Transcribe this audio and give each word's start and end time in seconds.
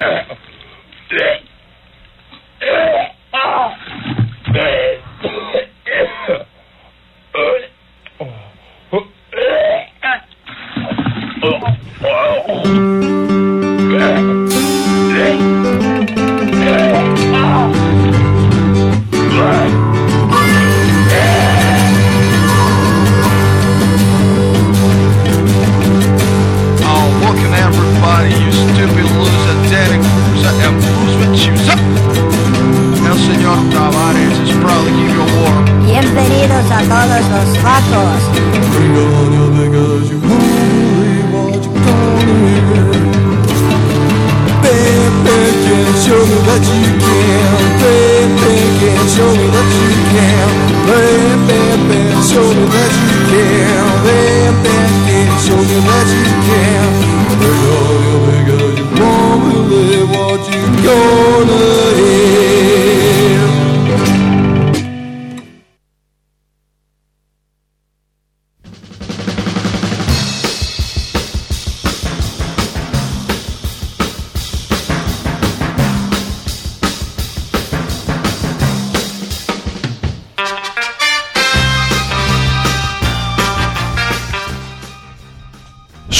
Uh, 0.00 0.34
uh. 1.10 1.45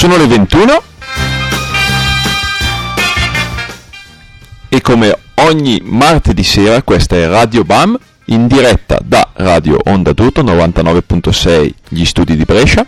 Sono 0.07 0.19
le 0.19 0.27
21 0.27 0.81
e 4.69 4.79
come 4.79 5.19
ogni 5.33 5.81
martedì 5.83 6.43
sera 6.43 6.81
questa 6.81 7.17
è 7.17 7.27
Radio 7.27 7.65
BAM 7.65 7.99
in 8.27 8.47
diretta 8.47 8.99
da 9.03 9.31
Radio 9.33 9.77
Onda 9.83 10.13
Tutto 10.13 10.43
99.6 10.43 11.71
gli 11.89 12.05
studi 12.05 12.37
di 12.37 12.45
Brescia. 12.45 12.85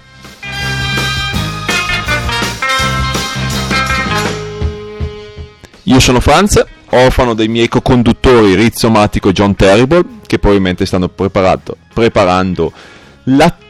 Io 5.84 6.00
sono 6.00 6.22
Franz, 6.22 6.66
orfano 6.92 7.34
dei 7.34 7.50
miei 7.50 7.68
co-conduttori 7.68 8.56
Rizzo 8.56 8.90
Matico 8.90 9.28
e 9.28 9.34
John 9.34 9.58
Terrible 9.58 10.06
che 10.26 10.40
probabilmente 10.40 10.86
stanno 10.86 11.10
preparando 11.10 12.72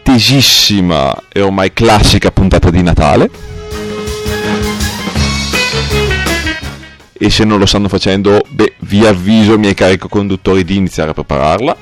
l'attesissima 0.09 1.15
e 1.31 1.41
ormai 1.41 1.71
classica 1.71 2.31
puntata 2.31 2.71
di 2.71 2.81
Natale. 2.81 3.29
E 7.21 7.29
se 7.29 7.43
non 7.43 7.59
lo 7.59 7.65
stanno 7.65 7.89
facendo, 7.89 8.41
beh, 8.47 8.75
vi 8.79 9.05
avviso, 9.05 9.59
miei 9.59 9.75
cari 9.75 9.97
conduttori, 9.97 10.63
di 10.63 10.77
iniziare 10.77 11.11
a 11.11 11.13
prepararla. 11.13 11.77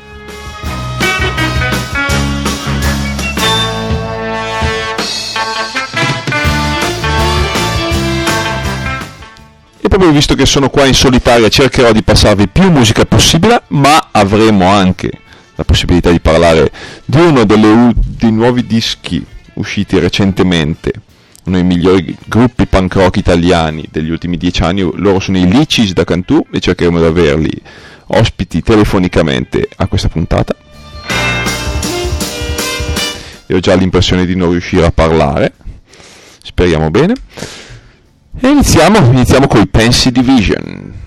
E 9.80 9.88
proprio 9.88 10.11
visto 10.11 10.36
che 10.36 10.45
sono 10.45 10.70
qua 10.70 10.86
in 10.86 10.94
solitaria 10.94 11.48
cercherò 11.48 11.94
di 11.94 12.04
passarvi 12.04 12.49
più 12.49 12.70
musica 12.71 13.05
possibile, 13.05 13.61
ma 13.67 14.09
avremo 14.11 14.67
anche 14.67 15.21
la 15.58 15.64
possibilità 15.64 16.12
di 16.12 16.20
parlare 16.20 16.72
di 17.04 17.18
uno 17.18 17.44
delle 17.44 17.94
dei 17.95 18.32
nuovi 18.32 18.66
dischi 18.66 19.23
usciti 19.54 19.98
recentemente, 19.98 20.94
uno 21.45 21.56
dei 21.56 21.66
migliori 21.66 22.16
gruppi 22.26 22.68
punk 22.68 22.94
rock 22.94 23.18
italiani 23.18 23.88
degli 23.92 24.12
ultimi 24.12 24.38
dieci 24.38 24.62
anni, 24.62 24.88
loro 24.95 25.20
sono 25.20 25.40
i 25.40 25.48
Licis 25.48 25.94
da 25.94 26.04
Cantù 26.04 26.45
e 26.52 26.60
cercheremo 26.60 27.00
di 27.00 27.06
averli 27.06 27.62
ospiti 28.08 28.62
telefonicamente 28.62 29.68
a 29.78 29.88
questa 29.88 30.10
puntata. 30.10 30.56
E 33.50 33.56
ho 33.56 33.60
già 33.60 33.74
l'impressione 33.74 34.26
di 34.26 34.36
non 34.36 34.52
riuscire 34.52 34.86
a 34.86 34.92
parlare, 34.92 35.54
speriamo 36.44 36.92
bene. 36.92 37.14
E 38.39 38.48
iniziamo, 38.48 39.00
iniziamo 39.00 39.48
con 39.48 39.62
i 39.62 39.68
Pensy 39.68 40.12
Division. 40.12 41.06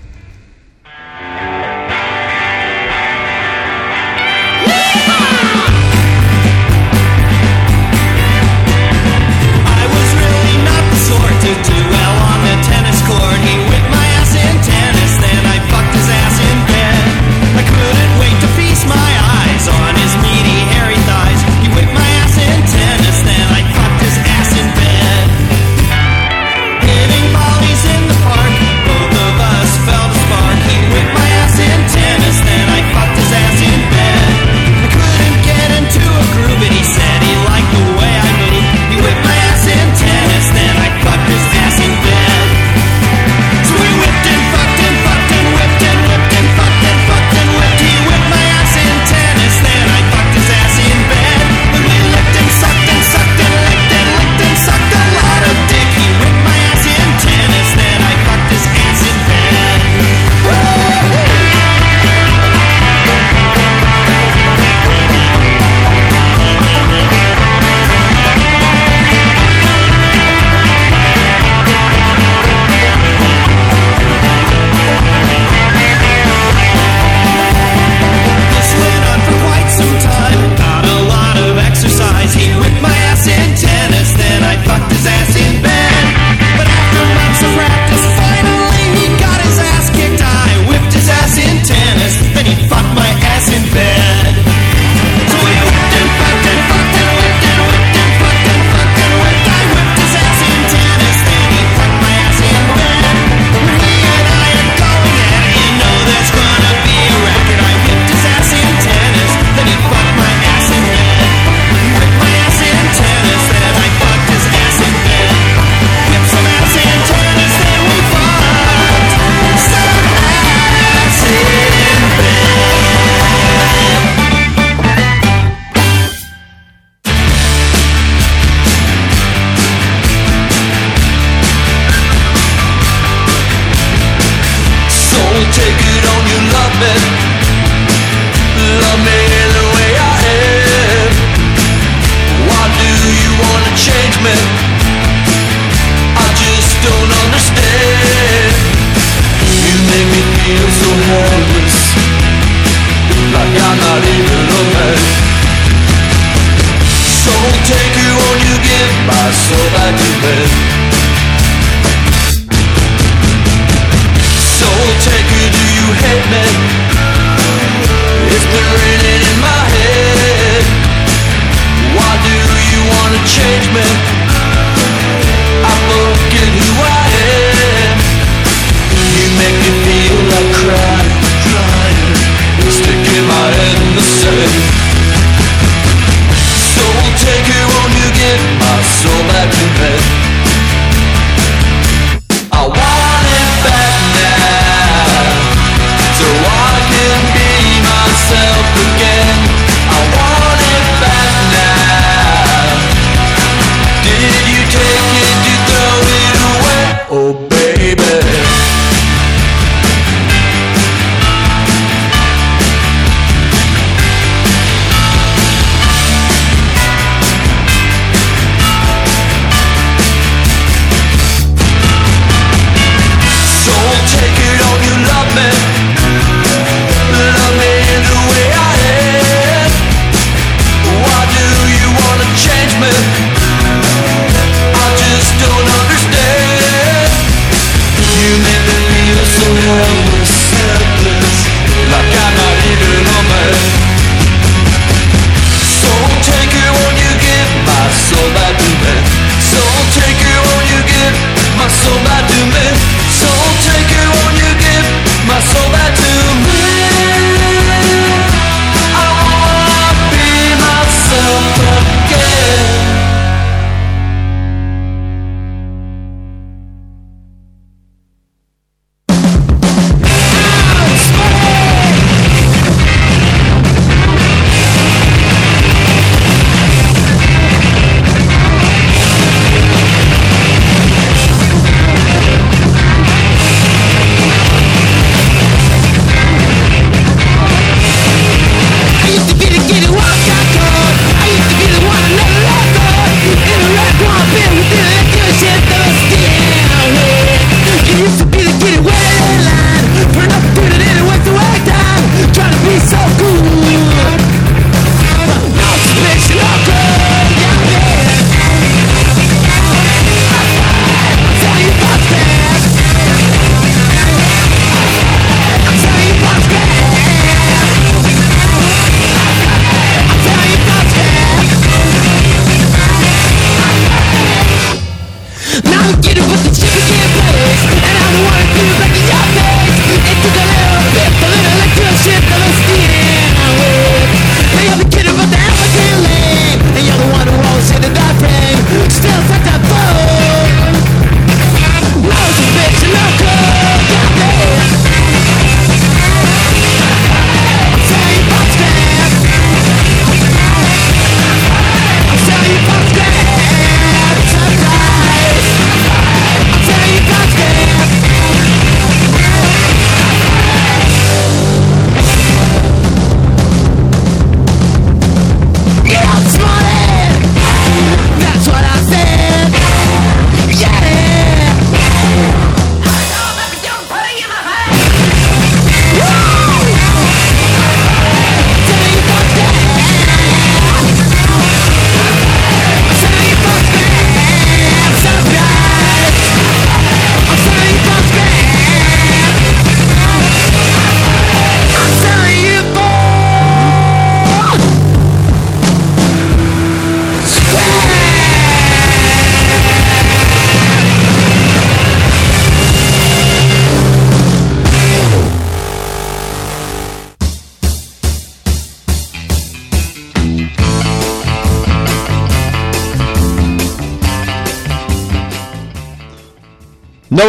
so 159.51 159.57
that 159.75 159.95
you 159.99 160.11
live 160.23 160.70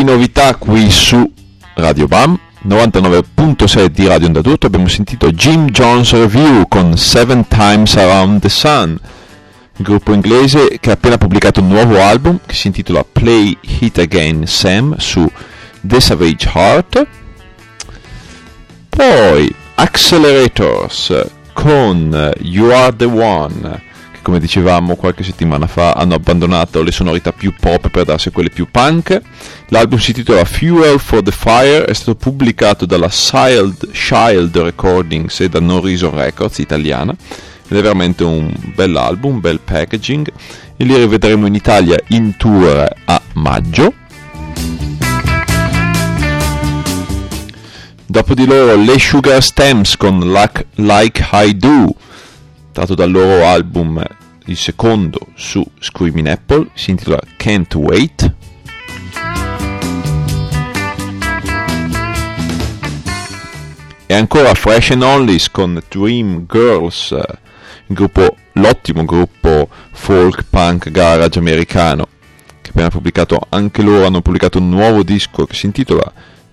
Di 0.00 0.06
novità 0.06 0.56
qui 0.56 0.90
su 0.90 1.30
Radio 1.74 2.06
Bam 2.06 2.38
99.6 2.66 3.86
di 3.88 4.06
Radio 4.06 4.28
Onda 4.28 4.40
Tutto 4.40 4.66
abbiamo 4.66 4.88
sentito 4.88 5.30
Jim 5.30 5.68
Jones 5.68 6.12
Review 6.12 6.66
con 6.68 6.96
Seven 6.96 7.46
Times 7.46 7.96
Around 7.96 8.40
the 8.40 8.48
Sun 8.48 8.98
il 9.76 9.84
gruppo 9.84 10.14
inglese 10.14 10.78
che 10.80 10.88
ha 10.88 10.94
appena 10.94 11.18
pubblicato 11.18 11.60
un 11.60 11.68
nuovo 11.68 12.00
album 12.00 12.38
che 12.46 12.54
si 12.54 12.68
intitola 12.68 13.04
Play 13.04 13.58
Hit 13.60 13.98
Again 13.98 14.46
Sam 14.46 14.96
su 14.96 15.30
The 15.82 16.00
Savage 16.00 16.50
Heart. 16.54 17.06
Poi 18.88 19.54
Accelerators 19.74 21.26
con 21.52 22.32
You 22.40 22.70
Are 22.70 22.96
the 22.96 23.04
One 23.04 23.82
come 24.30 24.42
dicevamo 24.42 24.94
qualche 24.94 25.24
settimana 25.24 25.66
fa 25.66 25.90
hanno 25.90 26.14
abbandonato 26.14 26.84
le 26.84 26.92
sonorità 26.92 27.32
più 27.32 27.52
pop 27.58 27.88
per 27.88 28.04
darsi 28.04 28.28
a 28.28 28.30
quelle 28.30 28.48
più 28.48 28.68
punk. 28.70 29.20
L'album 29.70 29.98
si 29.98 30.10
intitola 30.10 30.44
Fuel 30.44 31.00
for 31.00 31.20
the 31.20 31.32
Fire 31.32 31.84
è 31.84 31.92
stato 31.92 32.14
pubblicato 32.14 32.86
dalla 32.86 33.08
Child, 33.08 33.90
Child 33.90 34.56
Recordings 34.56 35.40
e 35.40 35.48
da 35.48 35.58
No 35.58 35.80
Records 35.80 36.58
italiana. 36.58 37.12
Ed 37.12 37.76
è 37.76 37.82
veramente 37.82 38.22
un 38.22 38.54
bell'album, 38.72 39.34
un 39.34 39.40
bel 39.40 39.58
packaging. 39.58 40.30
E 40.76 40.84
li 40.84 40.94
rivedremo 40.94 41.46
in 41.46 41.56
Italia 41.56 41.98
in 42.10 42.36
tour 42.36 42.88
a 43.06 43.20
maggio. 43.32 43.94
Dopo 48.06 48.34
di 48.34 48.46
loro 48.46 48.76
le 48.76 48.96
Sugar 48.96 49.42
Stems 49.42 49.96
con 49.96 50.20
Like, 50.20 50.66
like 50.76 51.26
I 51.32 51.56
Do, 51.56 51.92
tratto 52.70 52.94
dal 52.94 53.10
loro 53.10 53.44
album, 53.44 54.00
il 54.50 54.56
secondo 54.56 55.28
su 55.34 55.64
Screaming 55.78 56.26
Apple, 56.26 56.70
si 56.74 56.90
intitola 56.90 57.20
Can't 57.36 57.72
Wait. 57.74 58.34
E 64.06 64.14
ancora 64.14 64.52
Fresh 64.54 64.90
and 64.90 65.02
Onlys 65.02 65.50
con 65.50 65.80
Dream 65.88 66.46
Girls, 66.48 67.12
il 67.12 67.94
gruppo, 67.94 68.36
l'ottimo 68.54 69.04
gruppo 69.04 69.68
folk 69.92 70.44
punk 70.50 70.90
garage 70.90 71.38
americano, 71.38 72.08
che 72.60 72.70
appena 72.70 72.88
pubblicato, 72.88 73.40
anche 73.50 73.82
loro 73.82 74.04
hanno 74.04 74.20
pubblicato 74.20 74.58
un 74.58 74.68
nuovo 74.68 75.02
disco 75.02 75.46
che 75.46 75.54
si 75.54 75.66
intitola 75.66 76.12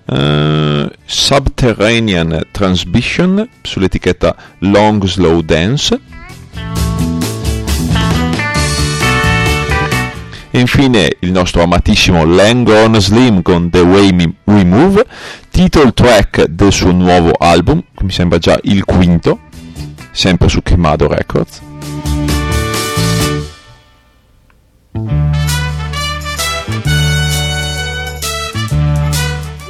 Uh, 0.09 0.89
Subterranean 1.03 2.47
Transmission 2.51 3.45
sull'etichetta 3.61 4.37
Long 4.59 5.03
Slow 5.03 5.41
Dance. 5.41 5.99
E 10.57 10.59
infine 10.59 11.17
il 11.19 11.31
nostro 11.31 11.61
amatissimo 11.61 12.25
Langone 12.25 12.99
Slim 12.99 13.43
con 13.43 13.69
The 13.69 13.81
Way 13.81 14.33
We 14.45 14.65
Move, 14.65 15.05
title 15.51 15.91
track 15.93 16.45
del 16.45 16.71
suo 16.71 16.91
nuovo 16.91 17.29
album, 17.33 17.83
che 17.93 18.03
mi 18.03 18.09
sembra 18.09 18.39
già 18.39 18.57
il 18.63 18.83
quinto, 18.83 19.41
sempre 20.09 20.49
su 20.49 20.63
Kemado 20.63 21.07
Records. 21.07 21.61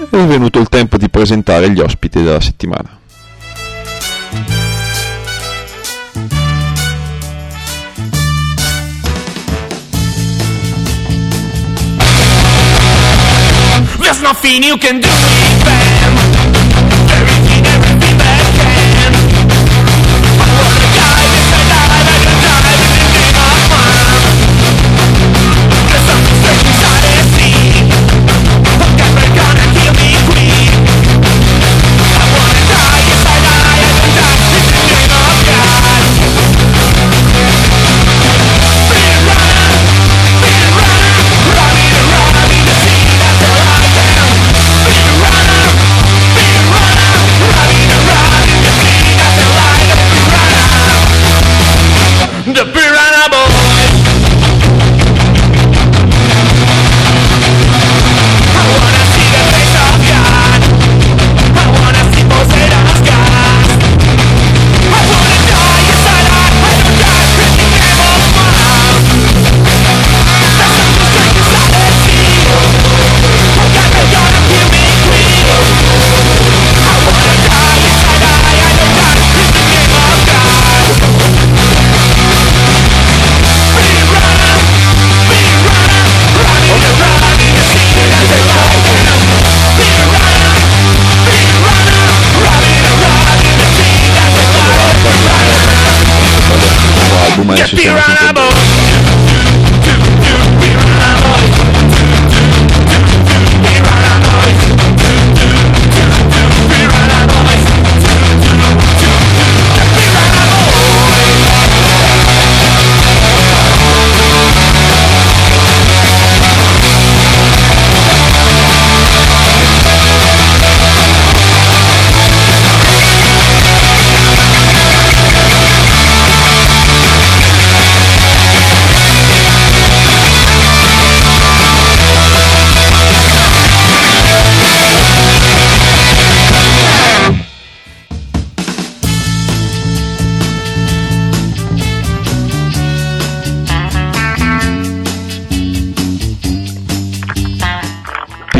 è 0.10 0.26
venuto 0.26 0.60
il 0.60 0.70
tempo 0.70 0.96
di 0.96 1.10
presentare 1.10 1.70
gli 1.70 1.82
ospiti 1.82 2.24
della 2.24 2.40
settimana. 2.40 2.97
There's 14.18 14.24
nothing 14.24 14.64
you 14.64 14.78
can 14.78 15.00
do 15.00 15.57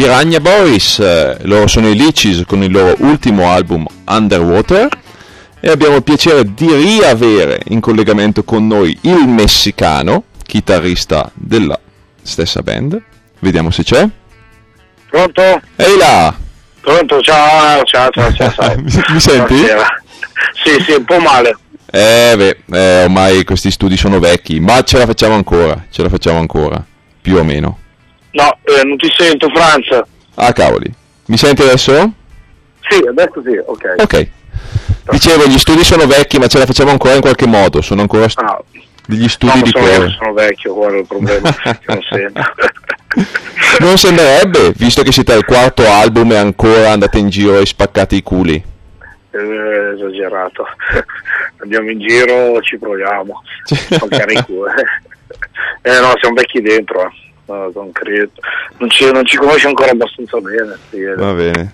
Piranha 0.08 0.40
Boys, 0.40 1.00
eh, 1.00 1.36
loro 1.42 1.68
sono 1.68 1.90
i 1.90 1.94
Lichis 1.94 2.44
con 2.48 2.64
il 2.64 2.72
loro 2.72 2.96
ultimo 3.00 3.52
album 3.52 3.86
Underwater 4.06 4.88
e 5.60 5.70
abbiamo 5.70 5.98
il 5.98 6.04
piacere 6.04 6.54
di 6.54 6.74
riavere 6.74 7.60
in 7.68 7.82
collegamento 7.82 8.46
con 8.46 8.66
noi 8.68 8.98
il 9.02 9.28
messicano, 9.28 10.24
chitarrista 10.46 11.30
della 11.34 11.78
stessa 12.22 12.62
band. 12.62 13.02
Vediamo 13.40 13.70
se 13.70 13.84
c'è. 13.84 14.08
Pronto? 15.10 15.42
Ehi 15.76 15.98
là! 15.98 16.34
Pronto? 16.80 17.20
Ciao, 17.20 17.84
ciao, 17.84 18.10
ciao, 18.10 18.34
ciao. 18.34 18.52
ciao. 18.54 18.76
mi, 18.80 19.04
mi 19.10 19.20
senti? 19.20 19.58
Sì, 20.64 20.84
sì, 20.86 20.94
un 20.94 21.04
po' 21.04 21.20
male. 21.20 21.58
Eh 21.92 22.34
beh, 22.38 22.58
eh, 22.72 23.04
ormai 23.04 23.44
questi 23.44 23.72
studi 23.72 23.98
sono 23.98 24.20
vecchi, 24.20 24.62
ma 24.62 24.82
ce 24.84 25.00
la 25.00 25.06
facciamo 25.06 25.36
ancora, 25.36 25.84
ce 25.90 26.02
la 26.02 26.08
facciamo 26.08 26.40
ancora, 26.40 26.82
più 27.22 27.36
o 27.36 27.44
meno. 27.44 27.80
No, 28.38 28.58
eh, 28.66 28.84
non 28.84 28.98
ti 28.98 29.08
sento, 29.18 29.50
Franza. 29.50 30.06
Ah 30.36 30.54
cavoli, 30.54 30.92
mi 31.26 31.38
senti 31.38 31.64
adesso? 31.64 32.12
Sì, 32.88 33.04
adesso 33.08 33.42
sì, 33.44 33.58
ok. 33.66 33.96
Ok. 33.98 34.28
Dicevo, 35.10 35.48
gli 35.48 35.58
studi 35.58 35.84
sono 35.84 36.06
vecchi, 36.06 36.38
ma 36.38 36.48
ce 36.48 36.60
la 36.60 36.66
facciamo 36.66 36.92
ancora 36.92 37.16
in 37.16 37.22
qualche 37.22 37.48
modo, 37.48 37.82
sono 37.82 38.02
ancora 38.02 38.28
st- 38.30 38.40
Ah, 38.40 38.62
Degli 39.08 39.28
studi 39.28 39.58
No, 39.60 39.64
di 39.64 39.72
cuore. 39.72 40.10
sono 40.20 40.34
vecchio, 40.34 40.74
quello 40.76 40.98
è 40.98 41.00
il 41.00 41.08
problema, 41.08 41.56
non 41.88 42.00
sento. 42.10 42.42
Non 43.80 43.98
sembrerebbe, 43.98 44.72
visto 44.76 45.02
che 45.02 45.12
siete 45.12 45.34
al 45.34 45.46
quarto 45.46 45.90
album 45.90 46.32
e 46.34 46.38
ancora 46.38 46.92
andate 46.92 47.18
in 47.18 47.30
giro 47.30 47.58
e 47.58 47.66
spaccate 47.66 48.16
i 48.16 48.22
culi. 48.22 48.62
Eh, 49.32 49.94
esagerato. 49.96 50.66
Andiamo 51.62 51.90
in 51.90 52.00
giro, 52.00 52.62
ci 52.62 52.78
proviamo. 52.78 53.42
Spaccare 53.64 54.34
i 54.34 54.44
cuori. 54.44 54.74
Eh 55.82 56.00
no, 56.02 56.12
siamo 56.20 56.36
vecchi 56.36 56.62
dentro, 56.62 57.02
eh. 57.04 57.12
No, 57.48 57.72
non 57.74 57.92
credo. 57.92 58.32
Non 58.78 58.90
ci, 58.90 59.12
non 59.12 59.26
ci 59.26 59.38
conosci 59.38 59.66
ancora 59.68 59.92
abbastanza 59.92 60.38
bene. 60.40 60.78
sì, 60.90 61.02
eh. 61.02 61.16
Va 61.16 61.34
bene. 61.34 61.74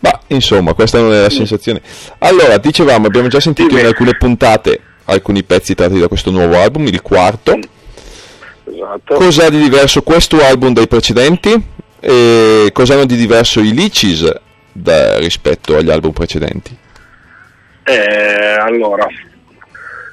Ma 0.00 0.18
insomma, 0.28 0.72
questa 0.74 1.00
non 1.00 1.12
è 1.12 1.20
la 1.20 1.30
sensazione. 1.30 1.80
Allora, 2.18 2.56
dicevamo, 2.58 3.06
abbiamo 3.06 3.28
già 3.28 3.40
sentito 3.40 3.76
in 3.76 3.86
alcune 3.86 4.16
puntate 4.16 4.80
alcuni 5.04 5.42
pezzi 5.42 5.74
tratti 5.74 5.98
da 5.98 6.08
questo 6.08 6.30
nuovo 6.30 6.56
album, 6.58 6.86
il 6.86 7.02
quarto. 7.02 7.58
Esatto. 8.64 9.14
Cos'ha 9.14 9.50
di 9.50 9.58
diverso 9.60 10.02
questo 10.02 10.42
album 10.42 10.72
dai 10.72 10.86
precedenti? 10.88 11.78
E 12.00 12.70
cosa 12.72 12.94
hanno 12.94 13.04
di 13.04 13.16
diverso 13.16 13.60
i 13.60 13.72
Licis 13.74 14.32
da- 14.72 15.18
rispetto 15.18 15.76
agli 15.76 15.90
album 15.90 16.12
precedenti? 16.12 16.74
Eh, 17.82 18.56
allora, 18.58 19.06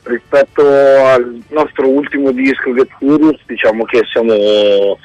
rispetto 0.08 0.62
al 1.06 1.42
nostro 1.50 1.88
ultimo 1.88 2.32
disco 2.32 2.74
Get 2.74 2.90
Furious, 2.98 3.40
diciamo 3.46 3.86
che 3.86 4.02
siamo, 4.12 4.98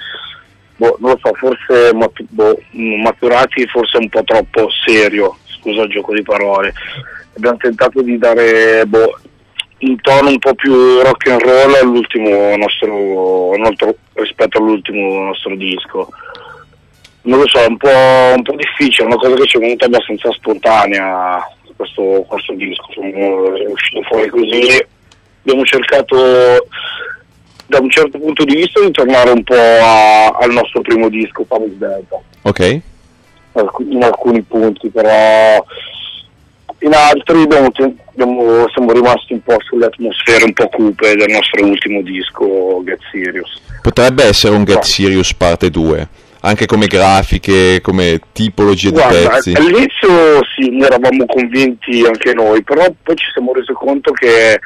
boh, 0.76 0.96
non 1.00 1.10
lo 1.10 1.18
so, 1.22 1.32
forse 1.34 1.92
matu- 1.94 2.26
boh, 2.28 2.58
maturati, 2.70 3.66
forse 3.66 3.98
un 3.98 4.08
po' 4.08 4.24
troppo 4.24 4.68
serio, 4.84 5.36
scusa 5.44 5.82
il 5.82 5.90
gioco 5.90 6.14
di 6.14 6.22
parole. 6.22 6.72
Abbiamo 7.36 7.56
tentato 7.56 8.02
di 8.02 8.18
dare 8.18 8.84
boh, 8.86 9.18
un 9.80 10.00
tono 10.00 10.28
un 10.28 10.38
po' 10.38 10.54
più 10.54 11.00
rock 11.00 11.28
and 11.28 11.40
roll 11.40 11.74
all'ultimo 11.74 12.56
nostro, 12.56 13.56
nostro- 13.56 13.96
rispetto 14.14 14.58
all'ultimo 14.58 15.24
nostro 15.24 15.56
disco. 15.56 16.08
Non 17.22 17.38
lo 17.38 17.48
so, 17.48 17.58
è 17.58 17.66
un 17.66 17.76
po', 17.76 18.34
un 18.36 18.42
po' 18.42 18.56
difficile, 18.56 19.04
è 19.04 19.06
una 19.06 19.16
cosa 19.16 19.34
che 19.34 19.46
ci 19.46 19.56
è 19.56 19.60
venuta 19.60 19.86
abbastanza 19.86 20.30
spontanea 20.32 21.40
questo, 21.76 22.24
questo 22.28 22.54
disco, 22.54 22.84
insomma, 22.88 23.56
è 23.58 23.66
uscito 23.66 24.02
fuori 24.02 24.28
così. 24.28 24.84
Abbiamo 25.44 25.64
cercato 25.64 26.66
da 27.66 27.78
un 27.80 27.90
certo 27.90 28.18
punto 28.18 28.44
di 28.44 28.54
vista 28.56 28.80
di 28.80 28.90
tornare 28.90 29.30
un 29.30 29.42
po' 29.42 29.54
a- 29.54 30.28
al 30.28 30.52
nostro 30.52 30.80
primo 30.82 31.08
disco, 31.08 31.42
Paris 31.44 31.72
Delta, 31.72 32.20
Ok? 32.42 32.80
alc- 33.52 33.86
in 33.88 34.02
alcuni 34.02 34.42
punti, 34.42 34.88
però 34.88 35.64
in 36.80 36.92
altri 36.94 37.42
abbiamo 37.42 37.70
abbiamo- 38.10 38.68
siamo 38.72 38.92
rimasti 38.92 39.32
un 39.32 39.42
po' 39.42 39.56
sulle 39.60 39.86
atmosfere 39.86 40.44
un 40.44 40.52
po' 40.52 40.68
cupe 40.68 41.14
del 41.16 41.30
nostro 41.30 41.64
ultimo 41.64 42.02
disco, 42.02 42.82
Get 42.84 42.98
Serious. 43.10 43.60
Potrebbe 43.80 44.24
essere 44.24 44.54
un 44.54 44.64
Get 44.64 44.82
Serious 44.82 45.32
parte 45.32 45.70
2, 45.70 46.08
anche 46.44 46.66
come 46.66 46.86
grafiche, 46.86 47.80
come 47.80 48.20
tipologia 48.32 48.90
di 48.90 48.94
Guarda, 48.96 49.28
pezzi. 49.28 49.52
all'inizio 49.52 50.44
sì, 50.56 50.70
ne 50.70 50.86
eravamo 50.86 51.24
convinti 51.26 52.04
anche 52.04 52.34
noi, 52.34 52.62
però 52.62 52.84
poi 53.02 53.16
ci 53.16 53.26
siamo 53.32 53.52
resi 53.52 53.72
conto 53.72 54.12
che 54.12 54.58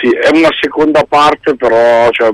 sì, 0.00 0.08
è 0.10 0.36
una 0.36 0.50
seconda 0.60 1.04
parte, 1.04 1.54
però 1.54 2.10
cioè, 2.10 2.32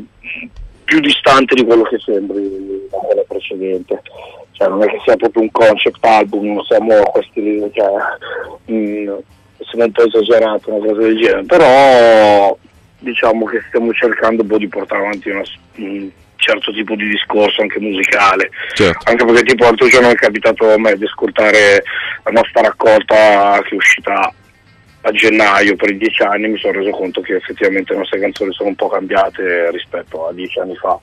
più 0.85 1.01
distante 1.01 1.55
di 1.55 1.65
quello 1.65 1.83
che 1.83 1.99
sembri 1.99 2.87
da 2.91 2.97
quella 2.97 3.23
precedente. 3.29 4.01
Cioè, 4.53 4.69
non 4.69 4.83
è 4.83 4.87
che 4.87 5.01
sia 5.05 5.17
proprio 5.17 5.43
un 5.43 5.51
concept 5.51 6.05
album, 6.05 6.55
non 6.55 6.65
siamo 6.65 6.95
a 6.97 7.03
questi 7.11 7.71
cioè, 7.75 8.73
mm, 8.73 9.11
siamo 9.69 9.85
un 9.85 9.93
po' 9.93 10.05
esagerato, 10.07 10.73
una 10.73 10.87
cosa 10.87 11.01
del 11.03 11.17
genere, 11.19 11.45
però 11.45 12.57
diciamo 13.01 13.45
che 13.45 13.63
stiamo 13.69 13.93
cercando 13.93 14.43
un 14.43 14.49
po' 14.49 14.59
di 14.59 14.67
portare 14.67 15.03
avanti 15.03 15.29
una- 15.29 15.43
un 15.77 16.11
certo 16.39 16.73
tipo 16.73 16.95
di 16.95 17.09
discorso 17.09 17.61
anche 17.61 17.79
musicale. 17.79 18.51
Certo. 18.75 19.11
anche 19.11 19.25
perché 19.25 19.43
tipo 19.43 19.65
l'altro 19.65 19.89
giorno 19.89 20.09
è 20.09 20.15
capitato 20.15 20.73
a 20.73 20.79
me 20.79 20.97
di 20.97 21.05
ascoltare 21.05 21.83
la 22.25 22.31
nostra 22.31 22.63
raccolta 22.63 23.61
che 23.65 23.71
è 23.71 23.75
uscita 23.75 24.33
a 25.03 25.11
gennaio 25.13 25.77
per 25.77 25.91
i 25.91 25.99
dieci 25.99 26.23
anni. 26.23 26.49
Mi 26.49 26.59
sono 26.59 26.79
reso 26.79 26.91
conto 26.91 27.21
che 27.21 27.35
effettivamente 27.35 27.93
le 27.93 27.99
nostre 27.99 28.21
canzoni 28.21 28.53
sono 28.53 28.71
un 28.71 28.77
po' 28.77 28.89
cambiate 28.89 29.71
rispetto 29.71 30.29
a 30.29 30.33
dieci 30.33 30.59
anni 30.59 30.77
fa. 30.77 30.99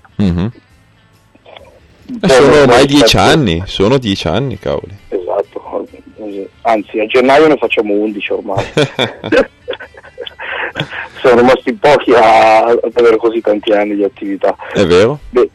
Po' 2.20 2.28
sono 2.28 2.62
ormai 2.62 2.86
dieci 2.86 3.18
anni, 3.18 3.64
sono 3.66 3.98
dieci 3.98 4.28
anni, 4.28 4.60
cavoli. 4.60 4.96
esatto. 5.10 5.88
Anzi 6.62 7.00
a 7.00 7.06
gennaio 7.06 7.48
ne 7.48 7.58
facciamo 7.58 7.94
11 7.94 8.32
ormai 8.32 8.66
sono 11.22 11.40
rimasti 11.42 11.74
pochi 11.74 12.12
a, 12.14 12.66
ad 12.66 12.92
avere 12.94 13.18
così 13.18 13.42
tanti 13.42 13.72
anni 13.72 13.96
di 13.96 14.04
attività 14.04 14.56
È 14.74 14.86
vero? 14.86 15.20
beh, 15.30 15.50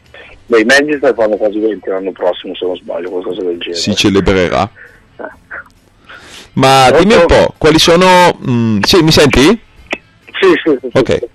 beh 0.47 0.59
i 0.59 0.65
ne 0.65 1.13
fanno 1.15 1.35
quasi 1.37 1.59
20 1.59 1.89
l'anno 1.89 2.11
prossimo 2.11 2.55
se 2.55 2.65
non 2.65 2.75
sbaglio 2.75 3.09
qualcosa 3.09 3.41
del 3.41 3.57
genere 3.59 3.79
Si 3.79 3.95
celebrerà. 3.95 4.69
Ma 6.53 6.91
dimmi 6.91 7.13
un 7.13 7.25
po', 7.27 7.53
quali 7.57 7.79
sono... 7.79 8.37
mm, 8.45 8.79
sì, 8.81 9.01
mi 9.01 9.11
senti? 9.11 9.41
sì 9.41 10.47
sì, 10.63 10.77
sì, 10.81 10.89
Ok. 10.91 11.17
sì. 11.17 11.29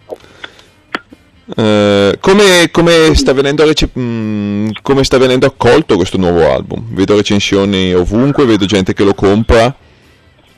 Eh, 1.56 2.18
come, 2.20 2.68
come 2.72 3.14
sta 3.14 3.32
venendo 3.32 3.64
rece- 3.64 3.88
mm, 3.98 4.68
come 4.82 5.04
sta 5.04 5.16
venendo 5.16 5.46
accolto 5.46 5.94
questo 5.96 6.18
nuovo 6.18 6.50
album? 6.52 6.84
Vedo 6.92 7.14
recensioni 7.16 7.94
ovunque, 7.94 8.44
vedo 8.44 8.66
gente 8.66 8.92
che 8.94 9.04
lo 9.04 9.14
compra. 9.14 9.74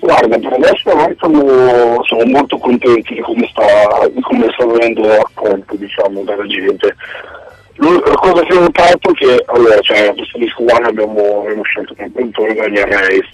Guarda, 0.01 0.39
per 0.39 0.53
adesso 0.53 0.95
noi 0.95 1.17
siamo, 1.19 2.05
siamo 2.05 2.25
molto 2.27 2.57
contenti 2.59 3.15
di 3.15 3.21
come 3.21 3.49
sta, 3.51 4.09
di 4.09 4.21
come 4.21 4.47
sta 4.53 4.65
venendo 4.67 5.11
accolto, 5.13 5.75
diciamo, 5.75 6.23
dalla 6.23 6.47
gente. 6.47 6.95
La 7.81 8.15
cosa 8.17 8.43
che 8.43 8.57
ho 8.57 8.61
notato 8.61 9.11
è 9.11 9.13
che, 9.15 9.43
allora, 9.47 9.79
cioè, 9.81 10.13
questo 10.15 10.39
disco 10.39 10.63
qua 10.65 10.79
abbiamo, 10.87 11.41
abbiamo 11.43 11.63
scelto 11.63 11.95
come 11.95 12.11
produttore 12.11 12.55
Daniel 12.55 12.87
Reis, 12.87 13.27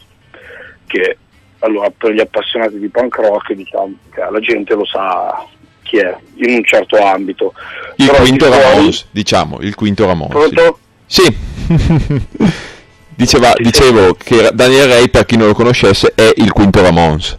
che, 0.87 1.19
allora, 1.61 1.91
per 1.97 2.13
gli 2.13 2.21
appassionati 2.21 2.79
di 2.79 2.89
punk 2.89 3.17
rock, 3.17 3.53
diciamo, 3.53 3.95
che 4.13 4.21
la 4.31 4.41
gente 4.41 4.75
lo 4.75 4.85
sa 4.87 5.45
chi 5.83 5.99
è, 5.99 6.17
in 6.37 6.55
un 6.55 6.65
certo 6.65 6.97
ambito. 6.97 7.53
Il 7.97 8.07
Però 8.07 8.19
quinto 8.21 8.47
fuori- 8.47 8.61
Ramones, 8.63 9.07
diciamo, 9.11 9.59
il 9.61 9.75
quinto 9.75 10.07
Ramones. 10.07 10.45
sì. 10.45 10.55
Pronto? 10.55 10.79
Sì. 11.07 11.37
Diceva, 13.17 13.53
dicevo 13.57 14.15
che 14.15 14.51
Daniel 14.53 14.89
Ray, 14.89 15.09
per 15.09 15.25
chi 15.25 15.37
non 15.37 15.49
lo 15.49 15.55
conoscesse, 15.55 16.13
è 16.15 16.33
il 16.37 16.53
quinto 16.53 16.83
Ramones. 16.83 17.39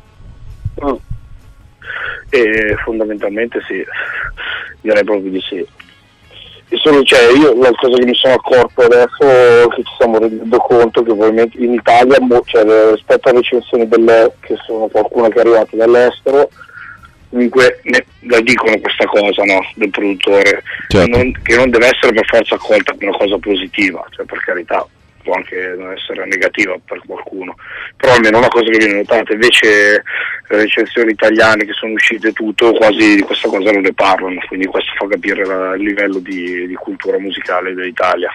Mm. 0.83 0.95
E 2.29 2.75
fondamentalmente 2.83 3.61
sì, 3.67 3.83
direi 4.81 5.03
proprio 5.03 5.31
di 5.31 5.41
sì. 5.41 5.65
E 6.67 6.77
solo, 6.77 7.03
cioè, 7.03 7.31
io 7.31 7.55
la 7.61 7.71
cosa 7.75 7.95
che 7.95 8.05
mi 8.05 8.15
sono 8.15 8.33
accorto 8.33 8.81
adesso 8.81 9.67
che 9.69 9.83
ci 9.83 9.91
stiamo 9.93 10.17
rendendo 10.17 10.57
conto 10.57 11.03
che 11.03 11.11
ovviamente 11.11 11.57
in 11.59 11.73
Italia 11.73 12.17
cioè, 12.45 12.91
rispetto 12.91 13.29
alle 13.29 13.39
recensioni 13.39 13.87
delle, 13.87 14.33
che 14.39 14.55
sono 14.65 14.87
qualcuno 14.87 15.27
che 15.27 15.37
è 15.37 15.39
arrivato 15.41 15.75
dall'estero 15.75 16.49
comunque 17.29 17.81
ne, 17.83 18.05
la 18.21 18.39
dicono 18.39 18.79
questa 18.79 19.05
cosa 19.05 19.43
no, 19.43 19.59
del 19.75 19.89
produttore 19.89 20.63
Certo. 20.87 21.17
non- 21.17 21.31
che 21.43 21.55
non 21.55 21.69
deve 21.69 21.87
essere 21.87 22.13
per 22.13 22.25
forza 22.25 22.55
accolta 22.55 22.93
come 22.93 23.07
una 23.07 23.17
cosa 23.17 23.37
positiva 23.37 24.05
cioè 24.09 24.25
per 24.25 24.39
carità 24.39 24.87
può 25.25 25.33
anche 25.33 25.73
non 25.75 25.91
essere 25.91 26.23
negativa 26.27 26.77
per 26.85 27.01
qualcuno. 27.05 27.55
Però 27.97 28.13
almeno 28.13 28.37
una 28.37 28.47
cosa 28.47 28.69
che 28.69 28.77
viene 28.77 28.93
notata 29.01 29.33
invece 29.33 30.03
le 30.47 30.57
recensioni 30.57 31.11
italiane 31.11 31.65
che 31.65 31.73
sono 31.73 31.93
uscite 31.93 32.31
tutto 32.31 32.71
quasi 32.73 33.15
di 33.15 33.21
questa 33.23 33.49
cosa 33.49 33.71
non 33.71 33.81
ne 33.81 33.93
parlano 33.93 34.39
quindi 34.47 34.67
questo 34.67 34.91
fa 34.95 35.07
capire 35.07 35.43
la- 35.43 35.73
il 35.75 35.83
livello 35.83 36.19
di, 36.19 36.67
di 36.67 36.73
cultura 36.75 37.17
musicale 37.17 37.73
dell'Italia. 37.73 38.29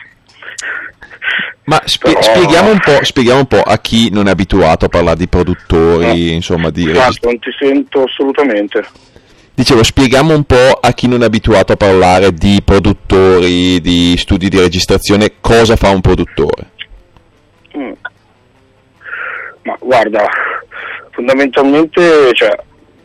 Ma 1.65 1.81
spie- 1.85 2.13
Però- 2.13 2.23
spieghiamo, 2.23 2.71
un 2.73 2.81
po', 2.81 3.05
spieghiamo 3.05 3.39
un 3.41 3.47
po' 3.47 3.63
a 3.63 3.79
chi 3.79 4.11
non 4.11 4.27
è 4.27 4.31
abituato 4.31 4.87
a 4.87 4.89
parlare 4.89 5.17
di 5.19 5.29
produttori, 5.29 6.33
insomma, 6.33 6.71
di 6.71 6.91
Esatto, 6.91 7.29
non 7.29 7.39
ti 7.39 7.51
sento 7.57 8.03
assolutamente. 8.03 8.85
Dicevo, 9.55 9.83
spieghiamo 9.85 10.35
un 10.35 10.45
po' 10.45 10.79
a 10.81 10.93
chi 10.93 11.07
non 11.07 11.23
è 11.23 11.27
abituato 11.27 11.73
a 11.73 11.77
parlare 11.77 12.33
di 12.33 12.61
produttori, 12.65 13.79
di 13.81 14.17
studi 14.17 14.49
di 14.49 14.59
registrazione, 14.59 15.35
cosa 15.41 15.77
fa 15.77 15.91
un 15.91 16.01
produttore. 16.01 16.71
Guarda, 20.01 20.27
fondamentalmente 21.11 22.33
cioè, 22.33 22.57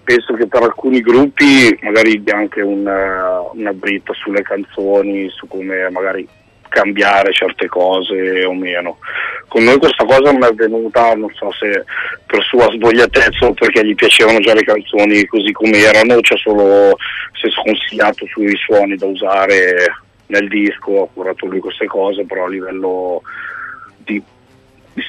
penso 0.03 0.33
che 0.33 0.47
per 0.47 0.63
alcuni 0.63 1.01
gruppi 1.01 1.77
magari 1.81 2.23
dia 2.23 2.37
anche 2.37 2.61
una, 2.61 3.41
una 3.53 3.73
dritta 3.73 4.13
sulle 4.13 4.41
canzoni, 4.41 5.29
su 5.29 5.47
come 5.47 5.89
magari 5.89 6.27
cambiare 6.69 7.31
certe 7.31 7.67
cose 7.67 8.43
o 8.45 8.53
meno. 8.53 8.97
Con 9.47 9.63
noi 9.63 9.77
questa 9.77 10.03
cosa 10.05 10.31
non 10.31 10.43
è 10.43 10.51
venuta, 10.53 11.13
non 11.13 11.31
so 11.33 11.51
se 11.51 11.83
per 12.25 12.43
sua 12.43 12.69
svogliatezza 12.71 13.45
o 13.45 13.53
perché 13.53 13.85
gli 13.85 13.95
piacevano 13.95 14.39
già 14.39 14.53
le 14.53 14.63
canzoni 14.63 15.25
così 15.25 15.51
come 15.51 15.77
erano, 15.77 16.19
ci 16.21 16.33
ha 16.33 16.37
solo 16.37 16.97
è 17.45 17.49
sconsigliato 17.51 18.25
sui 18.25 18.55
suoni 18.57 18.95
da 18.95 19.05
usare 19.05 19.85
nel 20.27 20.47
disco, 20.47 21.03
ha 21.03 21.07
curato 21.13 21.45
lui 21.45 21.59
queste 21.59 21.85
cose, 21.85 22.25
però 22.25 22.45
a 22.45 22.49
livello 22.49 23.21
di 23.97 24.21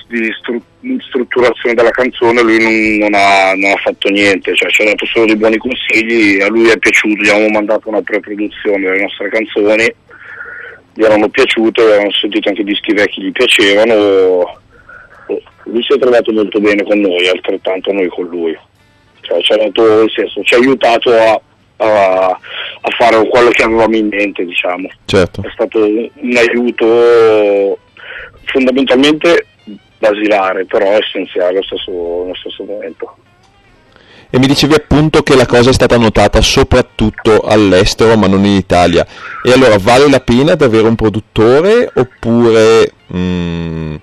di, 0.08 0.32
stru- 0.38 1.00
strutturazione 1.06 1.74
della 1.74 1.90
canzone 1.90 2.42
lui 2.42 2.58
non, 2.58 3.08
non 3.08 3.14
ha, 3.14 3.52
non 3.54 3.70
ha 3.70 3.76
fatto 3.76 4.08
niente, 4.08 4.54
cioè 4.54 4.70
ci 4.70 4.82
ha 4.82 4.86
dato 4.86 5.06
solo 5.06 5.26
dei 5.26 5.36
buoni 5.36 5.56
consigli, 5.56 6.40
a 6.40 6.48
lui 6.48 6.68
è 6.68 6.78
piaciuto, 6.78 7.22
gli 7.22 7.28
avevamo 7.28 7.52
mandato 7.52 7.88
una 7.88 8.02
pre-produzione 8.02 8.80
delle 8.80 9.02
nostre 9.02 9.28
canzoni, 9.28 9.94
gli 10.94 11.02
erano 11.02 11.28
piaciute, 11.28 11.82
avevamo 11.82 12.10
sentito 12.12 12.48
anche 12.48 12.64
dischi 12.64 12.92
vecchi, 12.92 13.22
gli 13.22 13.32
piacevano, 13.32 14.60
lui 15.64 15.82
si 15.82 15.92
è 15.94 15.98
trovato 15.98 16.32
molto 16.32 16.60
bene 16.60 16.82
con 16.82 16.98
noi, 16.98 17.28
altrettanto 17.28 17.92
noi 17.92 18.08
con 18.08 18.24
lui, 18.26 18.58
cioè, 19.20 19.40
ci 19.42 19.52
ha 19.52 19.56
dato, 19.56 20.08
senso, 20.08 20.42
ci 20.42 20.54
ha 20.54 20.58
aiutato 20.58 21.12
a, 21.12 21.40
a, 21.78 22.26
a 22.28 22.90
fare 22.98 23.28
quello 23.28 23.50
che 23.50 23.62
avevamo 23.62 23.96
in 23.96 24.08
mente, 24.08 24.44
diciamo 24.44 24.88
Certo. 25.04 25.42
è 25.42 25.50
stato 25.52 25.84
un 25.84 26.36
aiuto 26.36 27.78
fondamentalmente 28.44 29.46
basilare, 29.98 30.64
però 30.66 30.90
essenziale 30.92 31.48
allo 31.48 31.62
stesso, 31.62 31.90
allo 31.90 32.34
stesso 32.34 32.64
momento. 32.64 33.16
E 34.28 34.38
mi 34.38 34.46
dicevi 34.46 34.74
appunto 34.74 35.22
che 35.22 35.36
la 35.36 35.46
cosa 35.46 35.70
è 35.70 35.72
stata 35.72 35.96
notata 35.96 36.40
soprattutto 36.40 37.40
all'estero 37.40 38.16
ma 38.16 38.26
non 38.26 38.44
in 38.44 38.56
Italia. 38.56 39.06
E 39.42 39.52
allora 39.52 39.78
vale 39.78 40.08
la 40.08 40.20
pena 40.20 40.54
di 40.54 40.64
avere 40.64 40.88
un 40.88 40.96
produttore 40.96 41.90
oppure 41.94 42.92
mm, 43.14 43.94